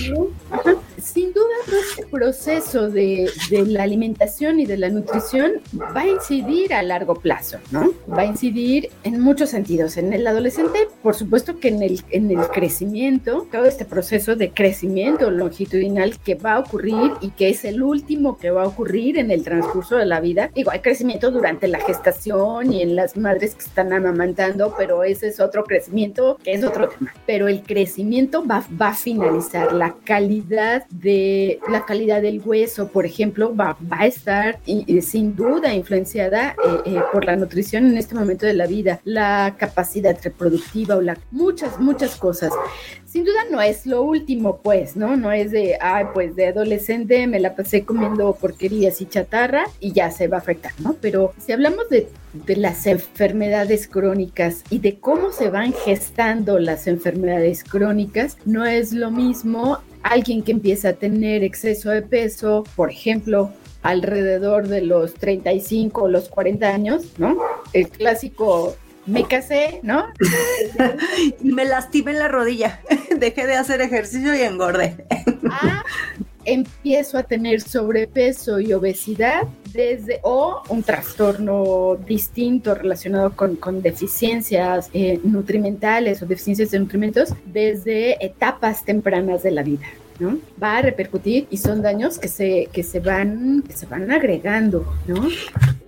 Sin 1.05 1.33
duda, 1.33 1.45
este 1.67 2.07
proceso 2.07 2.89
de, 2.89 3.29
de, 3.51 3.65
la 3.67 3.83
alimentación 3.83 4.59
y 4.59 4.65
de 4.65 4.75
la 4.75 4.89
nutrición 4.89 5.61
va 5.95 6.01
a 6.01 6.07
incidir 6.07 6.73
a 6.73 6.81
largo 6.81 7.13
plazo, 7.13 7.59
¿no? 7.69 7.93
Va 8.11 8.21
a 8.21 8.25
incidir 8.25 8.89
en 9.03 9.21
muchos 9.21 9.51
sentidos. 9.51 9.97
En 9.97 10.13
el 10.13 10.25
adolescente, 10.25 10.87
por 11.03 11.13
supuesto 11.13 11.59
que 11.59 11.67
en 11.67 11.83
el, 11.83 12.01
en 12.09 12.31
el 12.31 12.47
crecimiento, 12.47 13.47
todo 13.51 13.65
este 13.65 13.85
proceso 13.85 14.35
de 14.35 14.49
crecimiento 14.49 15.29
longitudinal 15.29 16.17
que 16.19 16.33
va 16.33 16.53
a 16.53 16.59
ocurrir 16.59 17.11
y 17.21 17.29
que 17.29 17.49
es 17.49 17.65
el 17.65 17.83
último 17.83 18.37
que 18.39 18.49
va 18.49 18.63
a 18.63 18.67
ocurrir 18.67 19.19
en 19.19 19.29
el 19.29 19.43
transcurso 19.43 19.97
de 19.97 20.07
la 20.07 20.19
vida. 20.19 20.49
Digo, 20.55 20.71
hay 20.71 20.79
crecimiento 20.79 21.29
durante 21.29 21.67
la 21.67 21.79
gestación 21.81 22.73
y 22.73 22.81
en 22.81 22.95
las 22.95 23.15
madres 23.15 23.53
que 23.53 23.63
están 23.63 23.93
amamantando, 23.93 24.73
pero 24.75 25.03
ese 25.03 25.27
es 25.27 25.39
otro 25.39 25.65
crecimiento 25.65 26.39
que 26.43 26.53
es 26.53 26.63
otro 26.63 26.89
tema. 26.89 27.13
Pero 27.27 27.47
el 27.47 27.61
crecimiento 27.61 28.43
va, 28.45 28.65
va, 28.81 28.89
a 28.89 28.95
finalizar. 28.95 29.71
La 29.71 29.95
calidad 30.03 30.85
de 31.01 31.59
la 31.69 31.85
calidad 31.85 32.21
del 32.21 32.41
hueso, 32.43 32.87
por 32.87 33.05
ejemplo, 33.05 33.55
va, 33.55 33.77
va 33.91 34.01
a 34.01 34.05
estar 34.05 34.59
y, 34.65 35.01
sin 35.01 35.35
duda 35.35 35.73
influenciada 35.73 36.55
eh, 36.65 36.79
eh, 36.85 37.01
por 37.11 37.25
la 37.25 37.35
nutrición 37.35 37.85
en 37.85 37.97
este 37.97 38.15
momento 38.15 38.45
de 38.45 38.53
la 38.53 38.67
vida, 38.67 39.01
la 39.03 39.55
capacidad 39.57 40.17
reproductiva 40.23 40.95
o 40.95 41.01
la 41.01 41.17
muchas 41.31 41.79
muchas 41.79 42.15
cosas 42.15 42.51
sin 43.15 43.23
duda 43.23 43.45
no 43.49 43.61
es 43.61 43.85
lo 43.85 44.01
último, 44.01 44.59
pues, 44.61 44.97
¿no? 44.97 45.15
No 45.15 45.31
es 45.31 45.49
de, 45.51 45.77
ay, 45.79 46.07
pues 46.13 46.35
de 46.35 46.47
adolescente 46.47 47.27
me 47.27 47.39
la 47.39 47.55
pasé 47.55 47.85
comiendo 47.85 48.35
porquerías 48.35 48.99
y 48.99 49.05
chatarra 49.05 49.67
y 49.79 49.93
ya 49.93 50.11
se 50.11 50.27
va 50.27 50.35
a 50.35 50.39
afectar, 50.41 50.73
¿no? 50.79 50.97
Pero 50.99 51.33
si 51.39 51.53
hablamos 51.53 51.87
de, 51.87 52.09
de 52.33 52.57
las 52.57 52.85
enfermedades 52.87 53.87
crónicas 53.87 54.65
y 54.69 54.79
de 54.79 54.99
cómo 54.99 55.31
se 55.31 55.49
van 55.49 55.71
gestando 55.71 56.59
las 56.59 56.87
enfermedades 56.87 57.63
crónicas, 57.63 58.35
no 58.43 58.65
es 58.65 58.91
lo 58.91 59.11
mismo 59.11 59.79
alguien 60.05 60.43
que 60.43 60.51
empieza 60.51 60.89
a 60.89 60.93
tener 60.93 61.43
exceso 61.43 61.89
de 61.89 62.01
peso, 62.03 62.63
por 62.75 62.91
ejemplo, 62.91 63.51
alrededor 63.81 64.67
de 64.67 64.81
los 64.81 65.15
35 65.15 66.03
o 66.03 66.07
los 66.07 66.29
40 66.29 66.67
años, 66.67 67.13
¿no? 67.17 67.37
El 67.73 67.89
clásico 67.89 68.75
me 69.07 69.25
casé, 69.25 69.79
¿no? 69.83 70.05
y 71.43 71.51
me 71.51 71.65
lastimé 71.65 72.11
en 72.11 72.19
la 72.19 72.27
rodilla. 72.27 72.81
Dejé 73.17 73.47
de 73.47 73.55
hacer 73.55 73.81
ejercicio 73.81 74.35
y 74.35 74.41
engordé. 74.41 75.05
ah, 75.49 75.83
empiezo 76.45 77.17
a 77.17 77.23
tener 77.23 77.61
sobrepeso 77.61 78.59
y 78.59 78.73
obesidad 78.73 79.43
desde 79.73 80.19
o 80.23 80.61
un 80.69 80.83
trastorno 80.83 81.97
distinto 82.07 82.75
relacionado 82.75 83.35
con, 83.35 83.81
deficiencias 83.81 84.89
eh, 84.93 85.19
nutrimentales 85.23 86.21
o 86.21 86.25
deficiencias 86.25 86.71
de 86.71 86.79
nutrimentos 86.79 87.33
desde 87.45 88.23
etapas 88.25 88.85
tempranas 88.85 89.43
de 89.43 89.51
la 89.51 89.63
vida. 89.63 89.85
¿no? 90.19 90.37
Va 90.61 90.77
a 90.77 90.81
repercutir 90.81 91.47
y 91.49 91.57
son 91.57 91.81
daños 91.81 92.17
que 92.17 92.27
se, 92.27 92.69
que 92.71 92.83
se 92.83 92.99
van, 92.99 93.63
que 93.67 93.73
se 93.73 93.85
van 93.85 94.11
agregando, 94.11 94.85
¿no? 95.07 95.27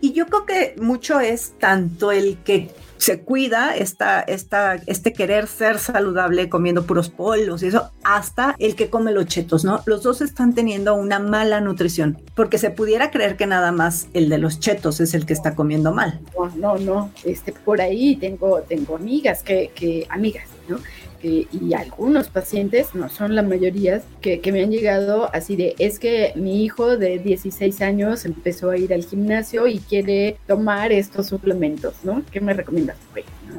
Y 0.02 0.14
yo 0.14 0.26
creo 0.26 0.46
que 0.46 0.76
mucho 0.82 1.20
es 1.20 1.54
tanto 1.60 2.12
el 2.12 2.38
que 2.44 2.70
se 2.98 3.22
cuida 3.22 3.76
esta, 3.76 4.22
esta, 4.22 4.76
este 4.86 5.14
querer 5.14 5.48
ser 5.48 5.80
saludable 5.80 6.50
comiendo 6.50 6.86
puros 6.86 7.10
polvos 7.10 7.64
y 7.64 7.68
eso, 7.68 7.92
hasta 8.04 8.56
el 8.60 8.76
que 8.76 8.90
come 8.90 9.12
los 9.12 9.26
chetos, 9.28 9.64
¿no? 9.64 9.82
Los 9.86 10.04
dos 10.04 10.22
están 10.22 10.54
teniendo 10.54 10.96
una 10.96 11.20
mala 11.20 11.62
nutrición, 11.62 12.20
porque 12.36 12.58
se 12.58 12.70
pudiera 12.70 13.12
creer 13.12 13.38
que 13.38 13.48
nada 13.48 13.72
más 13.72 14.08
el 14.14 14.30
de 14.30 14.38
los 14.38 14.60
chetos 14.60 15.00
es 15.00 15.14
el 15.14 15.26
que 15.26 15.34
está 15.34 15.56
comiendo 15.56 15.94
mal. 15.94 16.20
No, 16.38 16.50
no, 16.56 16.78
no. 16.78 17.12
Este, 17.24 17.52
por 17.52 17.82
ahí 17.82 18.16
tengo, 18.16 18.62
tengo 18.62 18.96
amigas 18.96 19.44
que, 19.44 19.72
que 19.74 20.06
amigas, 20.10 20.48
¿no? 20.68 20.78
Y 21.24 21.74
algunos 21.74 22.30
pacientes, 22.30 22.94
no 22.94 23.10
son 23.10 23.36
la 23.36 23.44
mayoría, 23.44 24.02
que, 24.22 24.42
me 24.52 24.64
han 24.64 24.72
llegado 24.72 25.30
así 25.34 25.56
de, 25.56 25.76
es 25.80 26.00
que 26.00 26.32
mi 26.36 26.64
hijo 26.64 26.98
de 26.98 27.20
16 27.20 27.82
años 27.82 28.26
empezó 28.26 28.70
a 28.70 28.78
ir 28.78 28.94
al 28.94 29.04
gimnasio 29.04 29.68
y 29.68 29.80
quiere 29.80 30.38
tomar 30.48 30.92
estos 30.92 31.28
suplementos, 31.28 31.96
¿no? 32.04 32.24
¿Qué 32.32 32.42
me 32.42 32.54
recomiendas? 32.54 32.98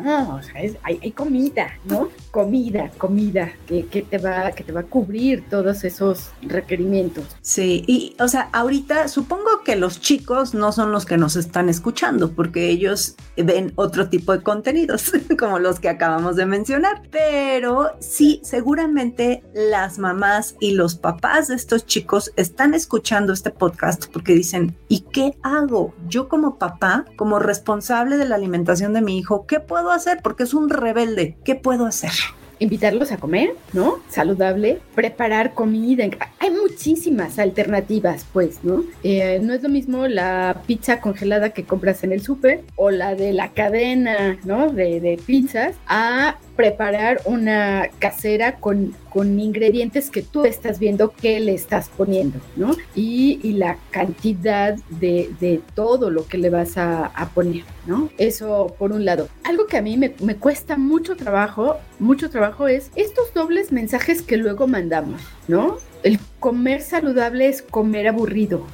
No, 0.02 0.36
o 0.36 0.42
sea, 0.42 0.60
hay, 0.82 1.12
comida, 1.12 1.68
¿no? 1.84 2.08
Comida, 2.30 2.90
comida, 2.98 3.52
que, 3.66 4.06
te 4.08 4.18
va, 4.18 4.52
que 4.52 4.64
te 4.64 4.72
va 4.72 4.80
a 4.80 4.84
cubrir 4.84 5.44
todos 5.48 5.84
esos 5.84 6.30
requerimientos. 6.42 7.24
Sí, 7.42 7.84
y 7.86 8.16
o 8.20 8.28
sea, 8.28 8.48
ahorita 8.52 9.08
supongo 9.08 9.62
que 9.64 9.76
los 9.76 10.00
chicos 10.00 10.54
no 10.54 10.72
son 10.72 10.92
los 10.92 11.04
que 11.04 11.16
nos 11.16 11.36
están 11.36 11.68
escuchando, 11.68 12.32
porque 12.32 12.68
ellos 12.68 13.16
ven 13.36 13.72
otro 13.76 14.08
tipo 14.08 14.32
de 14.32 14.42
contenidos, 14.42 15.12
como 15.38 15.58
los 15.58 15.80
que 15.80 15.88
acabamos 15.88 16.36
de 16.36 16.46
mencionar, 16.46 17.02
pero 17.10 17.92
sí, 18.00 18.40
seguramente 18.44 19.42
las 19.54 19.98
mamás 19.98 20.54
y 20.60 20.72
los 20.72 20.94
papás 20.94 21.48
de 21.48 21.54
estos 21.54 21.86
chicos 21.86 22.32
están 22.36 22.74
escuchando 22.74 23.32
este 23.32 23.50
podcast 23.50 24.06
porque 24.12 24.34
dicen, 24.34 24.76
¿y 24.88 25.00
qué 25.00 25.36
hago? 25.42 25.94
Yo 26.08 26.28
como 26.28 26.58
papá, 26.58 27.04
como 27.16 27.38
responsable 27.38 28.16
de 28.16 28.26
la 28.26 28.36
alimentación 28.36 28.92
de 28.92 29.02
mi 29.02 29.18
hijo, 29.18 29.46
¿qué 29.46 29.60
puedo 29.60 29.87
hacer? 29.96 30.20
Porque 30.22 30.44
es 30.44 30.54
un 30.54 30.68
rebelde. 30.68 31.36
¿Qué 31.44 31.54
puedo 31.54 31.86
hacer? 31.86 32.12
invitarlos 32.60 33.12
a 33.12 33.18
comer, 33.18 33.54
¿no? 33.72 34.00
Saludable, 34.08 34.80
preparar 34.94 35.54
comida. 35.54 36.04
Hay 36.38 36.50
muchísimas 36.78 37.40
alternativas, 37.40 38.24
pues, 38.32 38.62
¿no? 38.62 38.84
Eh, 39.02 39.40
no 39.42 39.52
es 39.52 39.64
lo 39.64 39.68
mismo 39.68 40.06
la 40.06 40.62
pizza 40.68 41.00
congelada 41.00 41.50
que 41.50 41.64
compras 41.64 42.04
en 42.04 42.12
el 42.12 42.22
súper 42.22 42.60
o 42.76 42.90
la 42.90 43.16
de 43.16 43.32
la 43.32 43.48
cadena, 43.48 44.38
¿no? 44.44 44.70
De, 44.70 45.18
pizzas 45.26 45.74
a 45.88 46.36
preparar 46.54 47.20
una 47.24 47.88
casera 47.98 48.56
con, 48.56 48.94
con 49.10 49.40
ingredientes 49.40 50.10
que 50.10 50.22
tú 50.22 50.44
estás 50.44 50.78
viendo 50.78 51.10
que 51.10 51.40
le 51.40 51.52
estás 51.54 51.88
poniendo, 51.88 52.38
¿no? 52.54 52.76
Y, 52.94 53.40
y 53.42 53.54
la 53.54 53.76
cantidad 53.90 54.76
de, 55.00 55.30
de, 55.40 55.60
todo 55.74 56.10
lo 56.10 56.26
que 56.26 56.38
le 56.38 56.50
vas 56.50 56.78
a, 56.78 57.06
a, 57.06 57.28
poner, 57.30 57.64
¿no? 57.86 58.08
Eso 58.18 58.74
por 58.78 58.92
un 58.92 59.04
lado. 59.04 59.28
Algo 59.42 59.66
que 59.66 59.78
a 59.78 59.82
mí 59.82 59.96
me, 59.96 60.14
me 60.22 60.36
cuesta 60.36 60.76
mucho 60.76 61.16
trabajo, 61.16 61.76
mucho 61.98 62.30
trabajo 62.30 62.68
es 62.68 62.92
estos 62.94 63.34
dobles 63.34 63.72
mensajes 63.72 64.22
que 64.22 64.36
luego 64.36 64.68
mandamos, 64.68 65.20
¿no? 65.48 65.78
El 66.02 66.18
comer 66.40 66.80
saludable 66.82 67.48
es 67.48 67.62
comer 67.62 68.08
aburrido, 68.08 68.64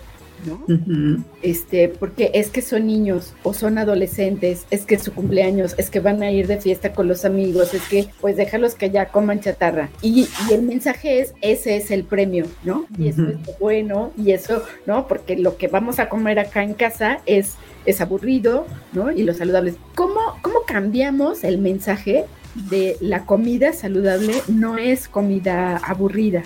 ¿no? 0.47 0.63
Este, 1.43 1.89
porque 1.89 2.31
es 2.35 2.51
que 2.51 2.63
son 2.63 2.87
niños 2.87 3.35
o 3.43 3.55
son 3.55 3.79
adolescentes, 3.79 4.67
es 4.71 4.85
que 4.85 4.97
es 4.97 5.03
su 5.03 5.13
cumpleaños, 5.13 5.75
es 5.79 5.91
que 5.91 6.01
van 6.01 6.23
a 6.23 6.31
ir 6.31 6.47
de 6.47 6.61
fiesta 6.61 6.93
con 6.93 7.09
los 7.09 7.25
amigos, 7.25 7.75
es 7.75 7.83
que 7.89 8.09
pues 8.21 8.37
déjalos 8.37 8.75
que 8.75 8.91
ya 8.91 9.07
coman 9.07 9.41
chatarra. 9.41 9.89
Y, 10.03 10.29
y 10.49 10.53
el 10.53 10.63
mensaje 10.63 11.21
es, 11.21 11.35
ese 11.41 11.77
es 11.77 11.91
el 11.91 12.05
premio, 12.05 12.47
¿no? 12.63 12.87
Y 12.99 13.09
eso 13.09 13.27
es 13.29 13.59
bueno, 13.59 14.13
y 14.17 14.33
eso, 14.33 14.63
¿no? 14.87 15.09
Porque 15.09 15.37
lo 15.37 15.57
que 15.57 15.69
vamos 15.69 15.99
a 15.99 16.09
comer 16.09 16.39
acá 16.39 16.63
en 16.63 16.75
casa 16.75 17.21
es, 17.27 17.55
es 17.87 18.01
aburrido, 18.01 18.67
¿no? 18.93 19.11
Y 19.11 19.23
lo 19.23 19.33
saludable. 19.35 19.75
¿Cómo, 19.95 20.21
¿Cómo 20.43 20.61
cambiamos 20.67 21.45
el 21.45 21.59
mensaje 21.59 22.25
de 22.71 22.97
la 23.01 23.27
comida 23.27 23.73
saludable 23.73 24.35
no 24.49 24.79
es 24.79 25.09
comida 25.09 25.79
aburrida? 25.79 26.43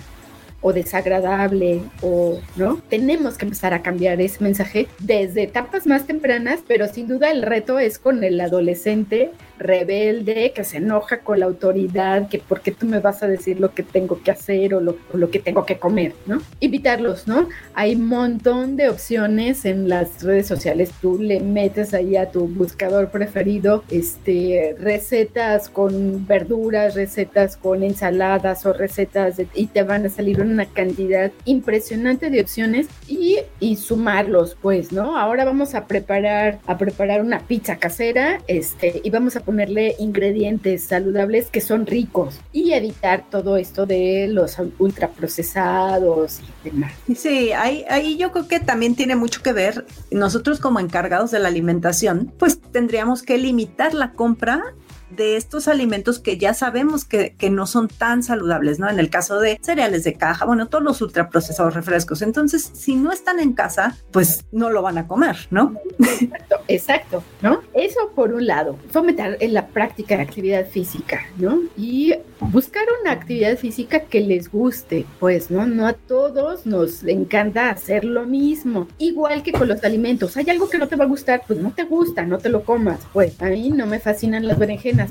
O 0.60 0.72
desagradable 0.72 1.82
o 2.02 2.40
no 2.56 2.80
tenemos 2.88 3.38
que 3.38 3.44
empezar 3.44 3.74
a 3.74 3.82
cambiar 3.82 4.20
ese 4.20 4.42
mensaje 4.42 4.88
desde 4.98 5.44
etapas 5.44 5.86
más 5.86 6.06
tempranas 6.06 6.60
pero 6.66 6.88
sin 6.88 7.08
duda 7.08 7.30
el 7.30 7.42
reto 7.42 7.78
es 7.78 7.98
con 7.98 8.24
el 8.24 8.40
adolescente 8.40 9.30
rebelde 9.58 10.52
que 10.54 10.64
se 10.64 10.78
enoja 10.78 11.20
con 11.20 11.40
la 11.40 11.46
autoridad 11.46 12.28
que 12.28 12.38
porque 12.38 12.72
tú 12.72 12.86
me 12.86 13.00
vas 13.00 13.22
a 13.22 13.28
decir 13.28 13.60
lo 13.60 13.74
que 13.74 13.82
tengo 13.82 14.22
que 14.22 14.30
hacer 14.30 14.74
o 14.74 14.80
lo, 14.80 14.96
lo 15.12 15.30
que 15.30 15.38
tengo 15.38 15.66
que 15.66 15.78
comer 15.78 16.14
no 16.26 16.40
invitarlos 16.60 17.26
no 17.26 17.48
hay 17.74 17.94
un 17.94 18.06
montón 18.06 18.76
de 18.76 18.88
opciones 18.88 19.64
en 19.64 19.88
las 19.88 20.22
redes 20.22 20.46
sociales. 20.46 20.90
Tú 21.00 21.18
le 21.18 21.40
metes 21.40 21.94
ahí 21.94 22.16
a 22.16 22.30
tu 22.30 22.46
buscador 22.46 23.10
preferido 23.10 23.84
este 23.90 24.76
recetas 24.78 25.68
con 25.68 26.26
verduras 26.26 26.94
recetas 26.94 27.56
con 27.56 27.82
ensaladas 27.82 28.66
o 28.66 28.72
recetas 28.72 29.36
y 29.54 29.66
te 29.66 29.82
van 29.82 30.06
a 30.06 30.08
salir 30.08 30.40
una 30.40 30.66
cantidad 30.66 31.30
impresionante 31.44 32.30
de 32.30 32.40
opciones. 32.40 32.88
Y, 33.06 33.37
y, 33.60 33.76
sumarlos, 33.76 34.56
pues, 34.60 34.92
¿no? 34.92 35.18
Ahora 35.18 35.44
vamos 35.44 35.74
a 35.74 35.86
preparar, 35.86 36.60
a 36.66 36.78
preparar 36.78 37.22
una 37.22 37.40
pizza 37.40 37.76
casera, 37.76 38.40
este, 38.46 39.00
y 39.02 39.10
vamos 39.10 39.36
a 39.36 39.40
ponerle 39.40 39.96
ingredientes 39.98 40.84
saludables 40.84 41.50
que 41.50 41.60
son 41.60 41.86
ricos 41.86 42.40
y 42.52 42.72
evitar 42.72 43.24
todo 43.30 43.56
esto 43.56 43.86
de 43.86 44.28
los 44.28 44.56
ultraprocesados 44.78 46.40
y 46.40 46.68
demás. 46.70 46.92
Sí, 47.16 47.52
ahí, 47.52 47.84
ahí 47.88 48.16
yo 48.16 48.32
creo 48.32 48.48
que 48.48 48.60
también 48.60 48.94
tiene 48.94 49.16
mucho 49.16 49.42
que 49.42 49.52
ver, 49.52 49.86
nosotros 50.10 50.60
como 50.60 50.80
encargados 50.80 51.30
de 51.30 51.38
la 51.38 51.48
alimentación, 51.48 52.32
pues 52.38 52.60
tendríamos 52.60 53.22
que 53.22 53.38
limitar 53.38 53.94
la 53.94 54.12
compra 54.12 54.74
de 55.18 55.36
estos 55.36 55.68
alimentos 55.68 56.20
que 56.20 56.38
ya 56.38 56.54
sabemos 56.54 57.04
que, 57.04 57.34
que, 57.36 57.50
no 57.50 57.66
son 57.66 57.88
tan 57.88 58.22
saludables, 58.22 58.78
¿no? 58.78 58.88
En 58.88 58.98
el 58.98 59.10
caso 59.10 59.40
de 59.40 59.58
cereales 59.60 60.04
de 60.04 60.14
caja, 60.14 60.46
bueno, 60.46 60.68
todos 60.68 60.84
los 60.84 61.02
ultraprocesados 61.02 61.74
refrescos. 61.74 62.22
Entonces, 62.22 62.70
si 62.72 62.94
no 62.94 63.12
están 63.12 63.40
en 63.40 63.52
casa, 63.52 63.96
pues 64.12 64.46
no 64.52 64.70
lo 64.70 64.80
van 64.80 64.96
a 64.96 65.06
comer, 65.06 65.36
¿no? 65.50 65.74
Exacto, 65.98 66.56
exacto, 66.68 67.24
¿no? 67.42 67.62
Eso 67.74 68.12
por 68.14 68.32
un 68.32 68.46
lado, 68.46 68.78
fomentar 68.90 69.36
en 69.40 69.52
la 69.54 69.66
práctica 69.66 70.16
de 70.16 70.22
actividad 70.22 70.66
física, 70.68 71.26
¿no? 71.36 71.60
Y 71.76 72.14
buscar 72.40 72.84
una 73.00 73.12
actividad 73.12 73.56
física 73.58 74.00
que 74.00 74.20
les 74.20 74.50
guste, 74.50 75.04
pues, 75.18 75.50
¿no? 75.50 75.66
No 75.66 75.86
a 75.86 75.92
todos 75.92 76.66
nos 76.66 77.02
encanta 77.04 77.70
hacer 77.70 78.04
lo 78.04 78.24
mismo. 78.24 78.86
Igual 78.98 79.42
que 79.42 79.52
con 79.52 79.68
los 79.68 79.82
alimentos, 79.82 80.36
hay 80.36 80.48
algo 80.50 80.68
que 80.68 80.78
no 80.78 80.88
te 80.88 80.96
va 80.96 81.04
a 81.04 81.08
gustar, 81.08 81.42
pues 81.46 81.58
no 81.58 81.72
te 81.72 81.84
gusta, 81.84 82.24
no 82.24 82.38
te 82.38 82.48
lo 82.48 82.62
comas. 82.62 83.00
Pues 83.12 83.40
a 83.42 83.46
mí 83.46 83.70
no 83.70 83.86
me 83.86 83.98
fascinan 83.98 84.46
las 84.46 84.58
berenjenas, 84.58 85.07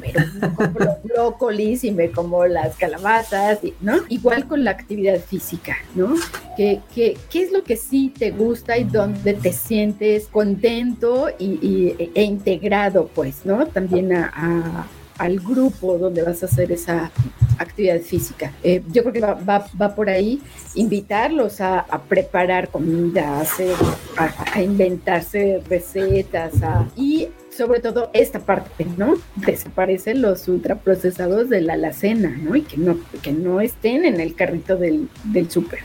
pero 0.00 0.26
me 0.40 0.54
como 0.54 0.78
los 0.78 1.02
brócolis 1.04 1.84
y 1.84 1.90
me 1.90 2.10
como 2.10 2.46
las 2.46 2.76
calabazas, 2.76 3.58
¿no? 3.80 3.96
Igual 4.08 4.46
con 4.46 4.64
la 4.64 4.70
actividad 4.72 5.20
física, 5.20 5.76
¿no? 5.94 6.14
¿Qué, 6.56 6.80
qué, 6.94 7.16
qué 7.30 7.42
es 7.42 7.52
lo 7.52 7.64
que 7.64 7.76
sí 7.76 8.12
te 8.16 8.30
gusta 8.30 8.78
y 8.78 8.84
dónde 8.84 9.34
te 9.34 9.52
sientes 9.52 10.26
contento 10.28 11.28
y, 11.38 11.58
y 11.66 12.10
e 12.14 12.22
integrado, 12.22 13.10
pues, 13.14 13.44
¿no? 13.44 13.66
También 13.66 14.12
a, 14.12 14.32
a 14.34 14.86
al 15.18 15.38
grupo 15.38 15.98
donde 15.98 16.22
vas 16.22 16.42
a 16.42 16.46
hacer 16.46 16.72
esa 16.72 17.10
actividad 17.58 18.00
física. 18.00 18.52
Eh, 18.62 18.82
yo 18.88 19.02
creo 19.02 19.12
que 19.12 19.20
va, 19.20 19.34
va, 19.34 19.66
va, 19.80 19.94
por 19.94 20.10
ahí 20.10 20.40
invitarlos 20.74 21.60
a, 21.60 21.80
a 21.80 22.02
preparar 22.02 22.68
comida, 22.68 23.38
a, 23.38 23.40
hacer, 23.40 23.74
a, 24.16 24.34
a 24.54 24.62
inventarse 24.62 25.62
recetas 25.68 26.62
a, 26.62 26.88
y 26.96 27.28
sobre 27.56 27.80
todo 27.80 28.10
esta 28.12 28.40
parte, 28.40 28.86
¿no? 28.96 29.14
Desaparecen 29.36 30.22
los 30.22 30.48
ultraprocesados 30.48 31.48
de 31.48 31.60
la 31.60 31.74
alacena, 31.74 32.36
¿no? 32.42 32.56
Y 32.56 32.62
que 32.62 32.76
no, 32.76 32.98
que 33.22 33.32
no 33.32 33.60
estén 33.60 34.04
en 34.04 34.20
el 34.20 34.34
carrito 34.34 34.76
del, 34.76 35.08
del 35.24 35.50
súper. 35.50 35.80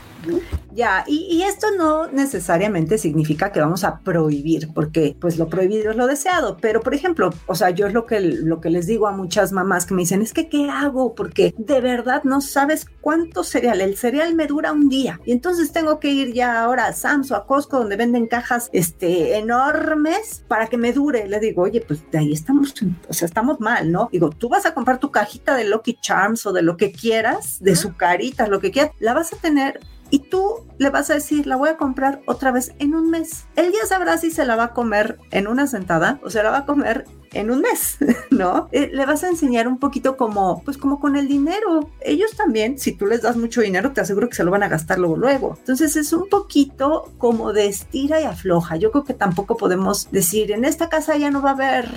Ya, 0.72 1.04
y, 1.06 1.26
y, 1.30 1.42
esto 1.42 1.68
no 1.76 2.06
necesariamente 2.08 2.96
significa 2.96 3.50
que 3.50 3.60
vamos 3.60 3.82
a 3.84 4.00
prohibir, 4.00 4.72
porque 4.72 5.16
pues 5.20 5.36
lo 5.36 5.48
prohibido 5.48 5.90
es 5.90 5.96
lo 5.96 6.06
deseado, 6.06 6.58
pero 6.60 6.80
por 6.80 6.94
ejemplo, 6.94 7.30
o 7.46 7.54
sea, 7.54 7.70
yo 7.70 7.86
es 7.86 7.92
lo 7.92 8.06
que, 8.06 8.20
lo 8.20 8.60
que 8.60 8.70
les 8.70 8.86
digo 8.86 9.08
a 9.08 9.12
muchas 9.12 9.52
mamás 9.52 9.84
que 9.84 9.94
me 9.94 10.02
dicen, 10.02 10.22
es 10.22 10.32
que 10.32 10.48
¿qué 10.48 10.70
hago? 10.70 11.14
Porque 11.14 11.54
de 11.58 11.80
verdad 11.80 12.22
no 12.24 12.40
sabes 12.40 12.86
cuánto 13.00 13.42
cereal, 13.42 13.80
el 13.80 13.96
cereal 13.96 14.34
me 14.34 14.46
dura 14.46 14.72
un 14.72 14.88
día, 14.88 15.20
y 15.24 15.32
entonces 15.32 15.72
tengo 15.72 15.98
que 15.98 16.10
ir 16.10 16.32
ya 16.32 16.62
ahora 16.62 16.86
a 16.86 16.92
Sam's 16.92 17.30
o 17.30 17.36
a 17.36 17.46
Costco 17.46 17.78
donde 17.78 17.96
venden 17.96 18.26
cajas 18.26 18.70
este, 18.72 19.38
enormes 19.38 20.44
para 20.46 20.66
que 20.68 20.76
me 20.76 20.92
dure. 20.92 21.28
Le 21.28 21.40
digo, 21.40 21.62
oye, 21.62 21.80
pues 21.80 22.08
de 22.10 22.18
ahí 22.18 22.32
estamos, 22.32 22.74
o 23.08 23.12
sea, 23.12 23.26
estamos 23.26 23.60
mal, 23.60 23.90
¿no? 23.90 24.08
Digo, 24.12 24.30
tú 24.30 24.48
vas 24.48 24.66
a 24.66 24.74
comprar 24.74 24.98
tu 24.98 25.10
cajita 25.10 25.56
de 25.56 25.64
Lucky 25.64 25.98
Charms 26.00 26.46
o 26.46 26.52
de 26.52 26.62
lo 26.62 26.76
que 26.76 26.92
quieras, 26.92 27.58
de 27.60 27.76
sucaritas, 27.76 28.48
lo 28.48 28.60
que 28.60 28.70
quieras, 28.70 28.92
la 29.00 29.14
vas 29.14 29.32
a 29.32 29.36
tener 29.36 29.80
y 30.10 30.18
tú 30.18 30.64
le 30.80 30.88
vas 30.88 31.10
a 31.10 31.14
decir, 31.14 31.46
la 31.46 31.56
voy 31.56 31.68
a 31.68 31.76
comprar 31.76 32.22
otra 32.24 32.52
vez 32.52 32.72
en 32.78 32.94
un 32.94 33.10
mes. 33.10 33.44
Él 33.54 33.70
ya 33.70 33.86
sabrá 33.86 34.16
si 34.16 34.30
se 34.30 34.46
la 34.46 34.56
va 34.56 34.64
a 34.64 34.72
comer 34.72 35.18
en 35.30 35.46
una 35.46 35.66
sentada 35.66 36.18
o 36.24 36.30
se 36.30 36.42
la 36.42 36.50
va 36.50 36.58
a 36.58 36.64
comer 36.64 37.04
en 37.32 37.50
un 37.50 37.60
mes, 37.60 37.98
¿no? 38.30 38.68
Eh, 38.72 38.90
le 38.92 39.06
vas 39.06 39.22
a 39.22 39.28
enseñar 39.28 39.68
un 39.68 39.78
poquito 39.78 40.16
como, 40.16 40.62
pues 40.64 40.78
como 40.78 40.98
con 40.98 41.16
el 41.16 41.28
dinero. 41.28 41.90
Ellos 42.00 42.34
también, 42.36 42.78
si 42.78 42.92
tú 42.92 43.06
les 43.06 43.22
das 43.22 43.36
mucho 43.36 43.60
dinero, 43.60 43.92
te 43.92 44.00
aseguro 44.00 44.28
que 44.28 44.34
se 44.34 44.42
lo 44.44 44.50
van 44.50 44.62
a 44.62 44.68
gastar 44.68 44.98
luego, 44.98 45.16
luego. 45.16 45.56
Entonces 45.58 45.96
es 45.96 46.12
un 46.12 46.28
poquito 46.28 47.12
como 47.18 47.52
de 47.52 47.66
estira 47.66 48.20
y 48.20 48.24
afloja. 48.24 48.76
Yo 48.76 48.90
creo 48.90 49.04
que 49.04 49.14
tampoco 49.14 49.56
podemos 49.56 50.10
decir, 50.10 50.50
en 50.50 50.64
esta 50.64 50.88
casa 50.88 51.16
ya 51.16 51.30
no 51.30 51.42
va 51.42 51.50
a 51.50 51.54
haber 51.54 51.88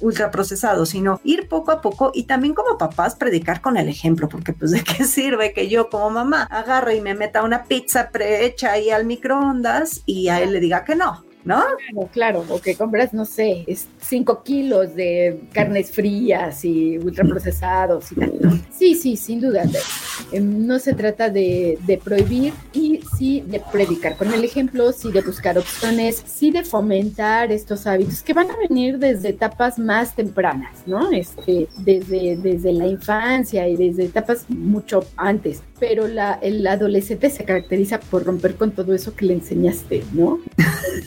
ultraprocesado, 0.00 0.86
sino 0.86 1.20
ir 1.24 1.48
poco 1.48 1.72
a 1.72 1.80
poco 1.80 2.10
y 2.14 2.24
también 2.24 2.54
como 2.54 2.78
papás 2.78 3.16
predicar 3.16 3.60
con 3.60 3.76
el 3.76 3.88
ejemplo, 3.88 4.28
porque 4.28 4.52
pues 4.52 4.70
de 4.70 4.82
qué 4.82 5.04
sirve 5.04 5.52
que 5.52 5.68
yo 5.68 5.90
como 5.90 6.10
mamá 6.10 6.44
agarre 6.44 6.96
y 6.96 7.00
me 7.00 7.14
meta 7.14 7.42
una 7.44 7.64
pizza 7.64 8.10
prehecha 8.30 8.72
ahí 8.72 8.90
al 8.90 9.06
microondas 9.06 10.02
y 10.06 10.28
a 10.28 10.40
él 10.40 10.52
le 10.52 10.60
diga 10.60 10.84
que 10.84 10.94
no. 10.94 11.24
¿no? 11.44 11.64
Claro, 11.88 12.08
claro, 12.12 12.44
o 12.50 12.60
que 12.60 12.76
compras, 12.76 13.14
no 13.14 13.24
sé, 13.24 13.64
5 13.98 14.42
kilos 14.42 14.94
de 14.94 15.40
carnes 15.52 15.90
frías 15.90 16.64
y 16.64 16.98
ultraprocesados 16.98 18.12
y 18.12 18.14
tal. 18.14 18.32
Sí, 18.70 18.94
sí, 18.94 19.16
sin 19.16 19.40
duda. 19.40 19.64
Eh, 20.32 20.40
no 20.40 20.78
se 20.78 20.94
trata 20.94 21.30
de, 21.30 21.78
de, 21.86 21.98
prohibir 21.98 22.52
y 22.72 23.00
sí 23.16 23.42
de 23.46 23.60
predicar 23.72 24.16
con 24.16 24.32
el 24.32 24.44
ejemplo, 24.44 24.92
sí 24.92 25.10
de 25.12 25.22
buscar 25.22 25.58
opciones, 25.58 26.22
sí 26.26 26.50
de 26.50 26.62
fomentar 26.64 27.52
estos 27.52 27.86
hábitos 27.86 28.22
que 28.22 28.34
van 28.34 28.50
a 28.50 28.56
venir 28.56 28.98
desde 28.98 29.30
etapas 29.30 29.78
más 29.78 30.14
tempranas, 30.14 30.82
¿no? 30.86 31.10
Este, 31.10 31.68
desde, 31.78 32.36
desde 32.36 32.72
la 32.72 32.86
infancia 32.86 33.66
y 33.68 33.76
desde 33.76 34.04
etapas 34.04 34.44
mucho 34.48 35.04
antes. 35.16 35.62
Pero 35.80 36.06
la, 36.06 36.38
el 36.42 36.66
adolescente 36.66 37.30
se 37.30 37.44
caracteriza 37.44 37.98
por 37.98 38.24
romper 38.24 38.54
con 38.56 38.70
todo 38.72 38.94
eso 38.94 39.16
que 39.16 39.24
le 39.24 39.34
enseñaste, 39.34 40.04
¿no? 40.12 40.38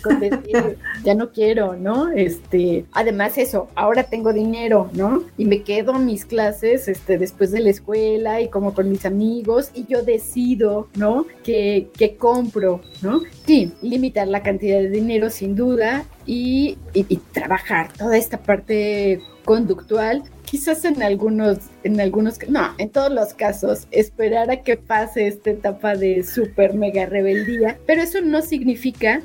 Con 0.04 0.20
decir, 0.20 0.78
ya 1.04 1.14
no 1.14 1.32
quiero, 1.32 1.76
¿no? 1.76 2.10
Este, 2.10 2.86
además 2.92 3.38
eso, 3.38 3.70
ahora 3.76 4.04
tengo 4.04 4.34
dinero, 4.34 4.90
¿no? 4.94 5.24
Y 5.38 5.46
me 5.46 5.62
quedo 5.62 5.96
en 5.96 6.06
mis 6.06 6.26
clases 6.26 6.88
este, 6.88 7.18
después 7.18 7.52
de 7.52 7.62
la 7.62 7.70
escuela 7.70 8.42
y 8.42 8.50
como 8.50 8.74
con 8.74 8.90
mis 8.90 9.06
amigos 9.06 9.70
y 9.74 9.86
yo 9.86 10.02
decido, 10.02 10.90
¿no? 10.96 11.28
Que, 11.44 11.90
que 11.96 12.18
compro, 12.18 12.82
¿no? 13.02 13.22
Sí, 13.46 13.72
limitar 13.82 14.28
la 14.28 14.42
cantidad 14.42 14.80
de 14.80 14.90
dinero 14.90 15.30
sin 15.30 15.56
duda 15.56 16.06
y, 16.26 16.78
y, 16.94 17.06
y 17.08 17.18
trabajar 17.18 17.94
toda 17.94 18.18
esta 18.18 18.40
parte 18.42 19.22
conductual 19.46 20.24
quizás 20.54 20.86
en 20.86 21.02
algunos, 21.02 21.58
en 21.84 22.00
algunos, 22.00 22.38
no, 22.48 22.76
en 22.78 22.88
todos 22.92 23.12
los 23.12 23.34
casos, 23.34 23.88
esperar 23.90 24.52
a 24.52 24.58
que 24.58 24.78
pase 24.78 25.26
esta 25.26 25.50
etapa 25.50 25.96
de 25.96 26.22
super 26.22 26.76
mega 26.76 27.08
rebeldía, 27.08 27.80
pero 27.88 28.04
eso 28.04 28.22
no 28.22 28.40
significa 28.44 29.24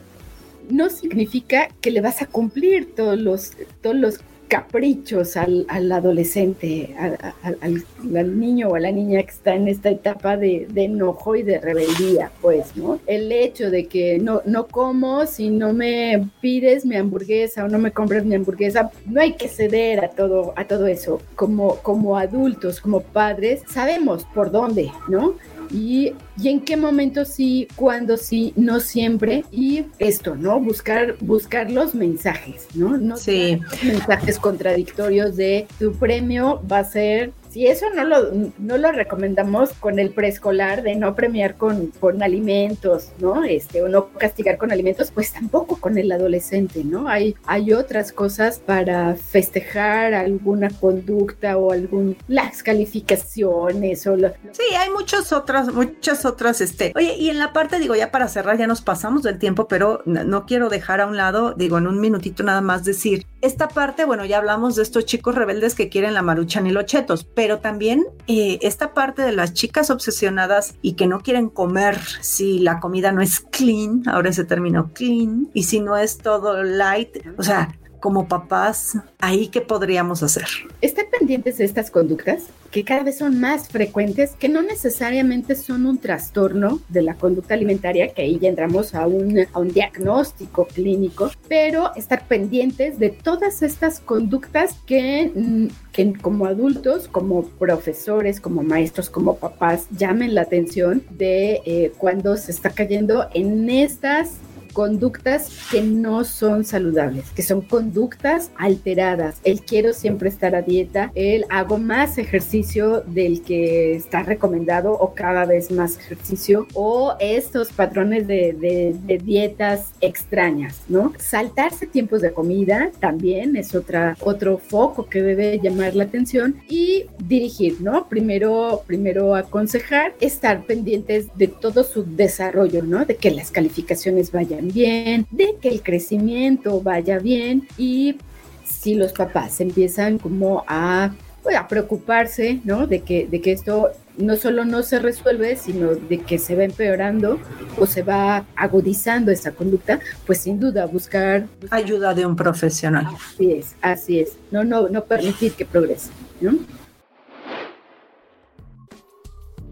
no 0.70 0.88
significa 0.88 1.68
que 1.82 1.90
le 1.90 2.00
vas 2.00 2.22
a 2.22 2.26
cumplir 2.26 2.94
todos 2.94 3.18
los, 3.18 3.52
todos 3.82 3.96
los 3.96 4.20
caprichos 4.48 5.37
al, 5.37 5.66
adolescente, 5.68 6.94
al, 7.42 8.40
niño 8.40 8.68
o 8.68 8.74
a 8.74 8.80
la 8.80 8.90
niña 8.90 9.22
que 9.22 9.30
está 9.30 9.54
en 9.54 9.68
esta 9.68 9.90
etapa 9.90 10.37
de, 10.37 10.66
enojo 10.74 11.37
y 11.37 11.42
de 11.42 11.61
rebeldía, 11.61 12.30
pues, 12.40 12.76
¿no? 12.76 12.98
El 13.06 13.30
hecho 13.30 13.70
de 13.70 13.87
que 13.87 14.18
no, 14.18 14.42
no 14.46 14.66
como 14.66 15.26
si 15.26 15.50
no 15.50 15.72
me 15.72 16.28
pides 16.40 16.87
mi 16.87 16.96
hamburguesa 16.96 17.64
o 17.64 17.68
no 17.68 17.78
me 17.78 17.92
compras 17.92 18.24
mi 18.24 18.34
hamburguesa, 18.34 18.90
no 19.06 19.20
hay 19.20 19.34
que 19.34 19.48
ceder 19.48 20.04
a 20.04 20.08
todo, 20.08 20.54
a 20.56 20.64
todo 20.64 20.87
eso. 20.87 21.20
Como, 21.37 21.76
como 21.76 22.16
adultos, 22.16 22.80
como 22.80 23.00
padres, 23.00 23.62
sabemos 23.68 24.24
por 24.34 24.50
dónde, 24.50 24.90
¿no? 25.08 25.34
Y, 25.70 26.12
y 26.40 26.48
en 26.48 26.61
qué 26.61 26.76
momento 26.76 27.24
sí, 27.24 27.68
cuándo 27.76 28.16
sí, 28.16 28.52
no 28.57 28.81
siempre. 28.81 29.44
Y 29.50 29.85
esto, 29.98 30.35
¿no? 30.35 30.61
Buscar, 30.61 31.16
buscar 31.20 31.70
los 31.70 31.94
mensajes, 31.94 32.66
¿no? 32.74 32.96
No 32.96 33.16
sí. 33.16 33.61
mensajes 33.83 34.38
contradictorios 34.38 35.37
de 35.37 35.66
tu 35.78 35.92
premio 35.92 36.62
va 36.70 36.81
a 36.81 36.85
ser 36.85 37.33
y 37.54 37.66
eso 37.66 37.87
no 37.94 38.04
lo, 38.04 38.30
no 38.58 38.78
lo 38.78 38.92
recomendamos 38.92 39.72
con 39.74 39.98
el 39.98 40.11
preescolar 40.11 40.82
de 40.82 40.96
no 40.96 41.14
premiar 41.14 41.56
con, 41.56 41.88
con 42.00 42.22
alimentos, 42.22 43.08
¿no? 43.18 43.44
Este, 43.44 43.82
o 43.82 43.88
no 43.88 44.08
castigar 44.11 44.58
con 44.58 44.72
alimentos, 44.72 45.11
pues 45.12 45.32
tampoco 45.32 45.76
con 45.76 45.98
el 45.98 46.11
adolescente, 46.12 46.84
¿no? 46.84 47.08
Hay, 47.08 47.34
hay 47.46 47.72
otras 47.72 48.12
cosas 48.12 48.58
para 48.58 49.14
festejar 49.14 50.14
alguna 50.14 50.68
conducta 50.70 51.56
o 51.56 51.72
algún, 51.72 52.16
las 52.28 52.62
calificaciones 52.62 54.06
o 54.06 54.18
Sí, 54.52 54.74
hay 54.76 54.90
muchas 54.90 55.32
otras, 55.32 55.72
muchas 55.72 56.24
otras, 56.24 56.61
este. 56.61 56.92
Oye, 56.96 57.14
y 57.16 57.30
en 57.30 57.38
la 57.38 57.52
parte, 57.52 57.78
digo, 57.78 57.94
ya 57.94 58.11
para 58.11 58.28
cerrar, 58.28 58.58
ya 58.58 58.66
nos 58.66 58.80
pasamos 58.80 59.22
del 59.22 59.38
tiempo, 59.38 59.68
pero 59.68 60.02
no, 60.04 60.46
quiero 60.46 60.68
dejar 60.68 61.00
a 61.00 61.06
un 61.06 61.16
lado, 61.16 61.54
digo, 61.54 61.78
en 61.78 61.87
un 61.87 62.00
minutito 62.00 62.42
nada 62.42 62.61
más 62.61 62.84
decir, 62.84 63.26
esta 63.40 63.68
parte, 63.68 64.05
bueno, 64.05 64.24
ya 64.24 64.38
hablamos 64.38 64.74
de 64.74 64.83
estos 64.83 65.05
chicos 65.05 65.35
rebeldes 65.35 65.74
que 65.74 65.88
quieren 65.88 66.14
la 66.14 66.22
maruchan 66.22 66.66
y 66.66 66.70
los 66.70 66.87
chetos, 66.87 67.24
pero 67.24 67.59
también 67.59 68.05
eh, 68.27 68.59
esta 68.62 68.94
parte 68.94 69.22
de 69.22 69.33
las 69.33 69.55
chicas 69.55 69.90
obsesionadas 69.90 70.74
y 70.83 70.94
que 70.94 71.07
no 71.07 71.20
quieren 71.20 71.48
comer 71.48 72.01
si 72.20 72.59
la 72.59 72.81
comida 72.81 73.12
no 73.12 73.22
es 73.22 73.40
clean, 73.40 74.03
ahora 74.07 74.31
ese 74.31 74.44
término 74.44 74.90
clean, 74.92 75.48
y 75.55 75.64
si 75.64 75.81
no 75.81 75.96
es 75.96 76.18
todo 76.18 76.62
light, 76.64 77.18
o 77.37 77.42
sea, 77.42 77.79
como 78.00 78.28
papás, 78.28 78.98
ahí 79.18 79.48
qué 79.48 79.61
podríamos 79.61 80.22
hacer? 80.22 80.46
Estar 80.80 81.06
pendientes 81.11 81.58
de 81.58 81.64
estas 81.64 81.90
conductas 81.90 82.44
que 82.70 82.84
cada 82.84 83.02
vez 83.02 83.18
son 83.18 83.40
más 83.40 83.68
frecuentes, 83.68 84.32
que 84.32 84.48
no 84.48 84.62
necesariamente 84.62 85.54
son 85.54 85.87
un 85.87 85.98
trastorno 85.98 86.80
de 86.88 87.02
la 87.02 87.14
conducta 87.14 87.54
alimentaria, 87.54 88.12
que 88.12 88.22
ahí 88.22 88.38
ya 88.38 88.48
entramos 88.48 88.94
a 88.94 89.06
un, 89.06 89.38
a 89.52 89.58
un 89.58 89.68
diagnóstico 89.68 90.66
clínico, 90.66 91.30
pero 91.48 91.94
estar 91.96 92.26
pendientes 92.26 92.98
de 92.98 93.08
todas 93.11 93.62
estas 93.62 94.00
conductas 94.00 94.76
que, 94.87 95.32
mm, 95.34 95.66
que 95.92 96.12
como 96.20 96.46
adultos, 96.46 97.08
como 97.08 97.44
profesores, 97.44 98.40
como 98.40 98.62
maestros, 98.62 99.08
como 99.08 99.37
papás, 99.37 99.87
llamen 99.90 100.34
la 100.34 100.42
atención 100.42 101.02
de 101.11 101.62
eh, 101.64 101.92
cuando 101.96 102.37
se 102.37 102.52
está 102.52 102.70
cayendo 102.70 103.28
en 103.32 103.70
estas 103.70 104.32
conductas 104.68 105.50
que 105.70 105.83
no 105.83 106.24
son 106.24 106.64
saludables, 106.64 107.31
que 107.31 107.42
son 107.42 107.62
conductas 107.62 108.50
alteradas. 108.57 109.40
El 109.44 109.62
quiero 109.62 109.92
siempre 109.92 110.28
estar 110.28 110.54
a 110.54 110.62
dieta, 110.62 111.11
el 111.14 111.44
hago 111.48 111.78
más 111.78 112.18
ejercicio 112.18 113.02
del 113.02 113.42
que 113.42 113.96
está 113.96 114.22
recomendado 114.22 114.92
o 114.92 115.14
cada 115.14 115.44
vez 115.44 115.70
más 115.70 115.98
ejercicio, 115.98 116.66
o 116.74 117.14
estos 117.20 117.72
patrones 117.72 118.26
de, 118.26 118.96
dietas 119.24 119.92
extrañas, 120.00 120.83
¿no? 120.88 121.12
Saltarse 121.18 121.87
tiempos 121.87 122.22
de 122.22 122.33
comida 122.33 122.90
también 123.00 123.57
es 123.57 123.74
otra, 123.74 124.16
otro 124.20 124.59
foco 124.59 125.09
que 125.09 125.22
debe 125.22 125.61
llamar 125.62 125.94
la 125.94 126.04
atención 126.04 126.62
y 126.68 127.07
dirigir, 127.18 127.81
¿no? 127.81 128.09
Primero, 128.09 128.83
primero 128.87 129.35
aconsejar, 129.35 130.14
estar 130.20 130.64
pendientes 130.64 131.26
de 131.37 131.48
todo 131.48 131.85
su 131.85 132.04
desarrollo, 132.04 132.83
¿no? 132.83 133.04
De 133.04 133.16
que 133.16 133.31
las 133.31 133.50
calificaciones 133.50 134.33
vayan 134.33 134.67
bien, 134.68 135.26
de 135.31 135.57
que 135.61 135.68
el 135.68 135.83
crecimiento 135.83 136.81
vaya 136.81 137.18
bien 137.18 137.66
y 137.76 138.16
si 138.64 138.94
los 138.94 139.12
papás 139.12 139.61
empiezan 139.61 140.18
como 140.18 140.64
a, 140.66 141.12
pues, 141.42 141.57
a 141.57 141.66
preocuparse, 141.66 142.61
¿no? 142.64 142.87
De 142.87 143.02
que, 143.02 143.26
de 143.26 143.40
que 143.40 143.52
esto 143.52 143.90
no 144.18 144.37
solo 144.37 144.64
no 144.64 144.83
se 144.83 144.98
resuelve, 144.98 145.57
sino 145.57 145.94
de 145.94 146.20
que 146.20 146.38
se 146.38 146.57
va 146.57 146.64
empeorando 146.64 147.38
o 147.78 147.87
se 147.87 148.02
va 148.02 148.44
agudizando 148.57 149.31
esa 149.31 149.52
conducta, 149.52 150.00
pues 150.26 150.40
sin 150.40 150.61
duda 150.61 150.87
buscar, 150.87 151.46
ayuda 151.70 152.14
de 152.14 152.26
un 152.26 152.37
profesional. 152.37 153.07
Así 153.14 153.52
es, 153.52 153.76
así 153.81 154.20
es. 154.20 154.37
No, 154.50 154.64
no, 154.64 154.88
no 154.88 155.04
permitir 155.04 155.52
que 155.52 155.64
progrese, 155.64 156.11
¿no? 156.40 156.59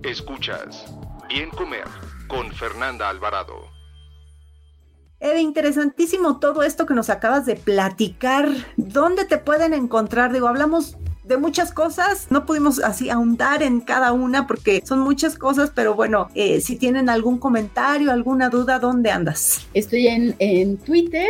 Escuchas 0.03 0.87
Bien 1.29 1.51
Comer 1.51 1.85
con 2.29 2.53
Fernanda 2.53 3.09
Alvarado. 3.09 3.76
Eve, 5.19 5.41
interesantísimo 5.41 6.39
todo 6.39 6.63
esto 6.63 6.85
que 6.85 6.95
nos 6.95 7.09
acabas 7.09 7.47
de 7.47 7.57
platicar. 7.57 8.49
¿Dónde 8.77 9.25
te 9.25 9.39
pueden 9.39 9.73
encontrar? 9.73 10.33
Digo, 10.33 10.47
hablamos 10.47 10.97
de 11.25 11.37
muchas 11.39 11.73
cosas. 11.73 12.27
No 12.31 12.47
pudimos 12.47 12.79
así 12.81 13.11
ahondar 13.11 13.63
en 13.63 13.81
cada 13.81 14.13
una 14.13 14.47
porque 14.47 14.83
son 14.85 15.01
muchas 15.01 15.37
cosas, 15.37 15.73
pero 15.75 15.95
bueno, 15.95 16.29
eh, 16.35 16.61
si 16.61 16.77
tienen 16.77 17.09
algún 17.09 17.39
comentario, 17.39 18.13
alguna 18.13 18.51
duda, 18.51 18.79
¿dónde 18.79 19.11
andas? 19.11 19.67
Estoy 19.75 20.07
en, 20.07 20.37
en 20.39 20.77
Twitter, 20.77 21.29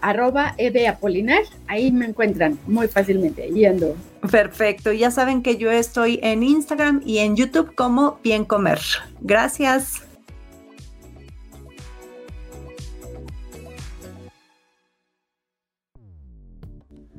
arroba 0.00 0.54
Eve 0.58 0.88
Apolinar. 0.88 1.42
Ahí 1.68 1.92
me 1.92 2.06
encuentran 2.06 2.58
muy 2.66 2.88
fácilmente. 2.88 3.44
Ahí 3.44 3.64
ando. 3.64 3.94
Perfecto. 4.30 4.92
Ya 4.92 5.10
saben 5.10 5.42
que 5.42 5.56
yo 5.56 5.70
estoy 5.70 6.18
en 6.22 6.42
Instagram 6.42 7.02
y 7.04 7.18
en 7.18 7.36
YouTube 7.36 7.74
como 7.74 8.18
Bien 8.22 8.44
Comer. 8.44 8.80
Gracias. 9.20 10.07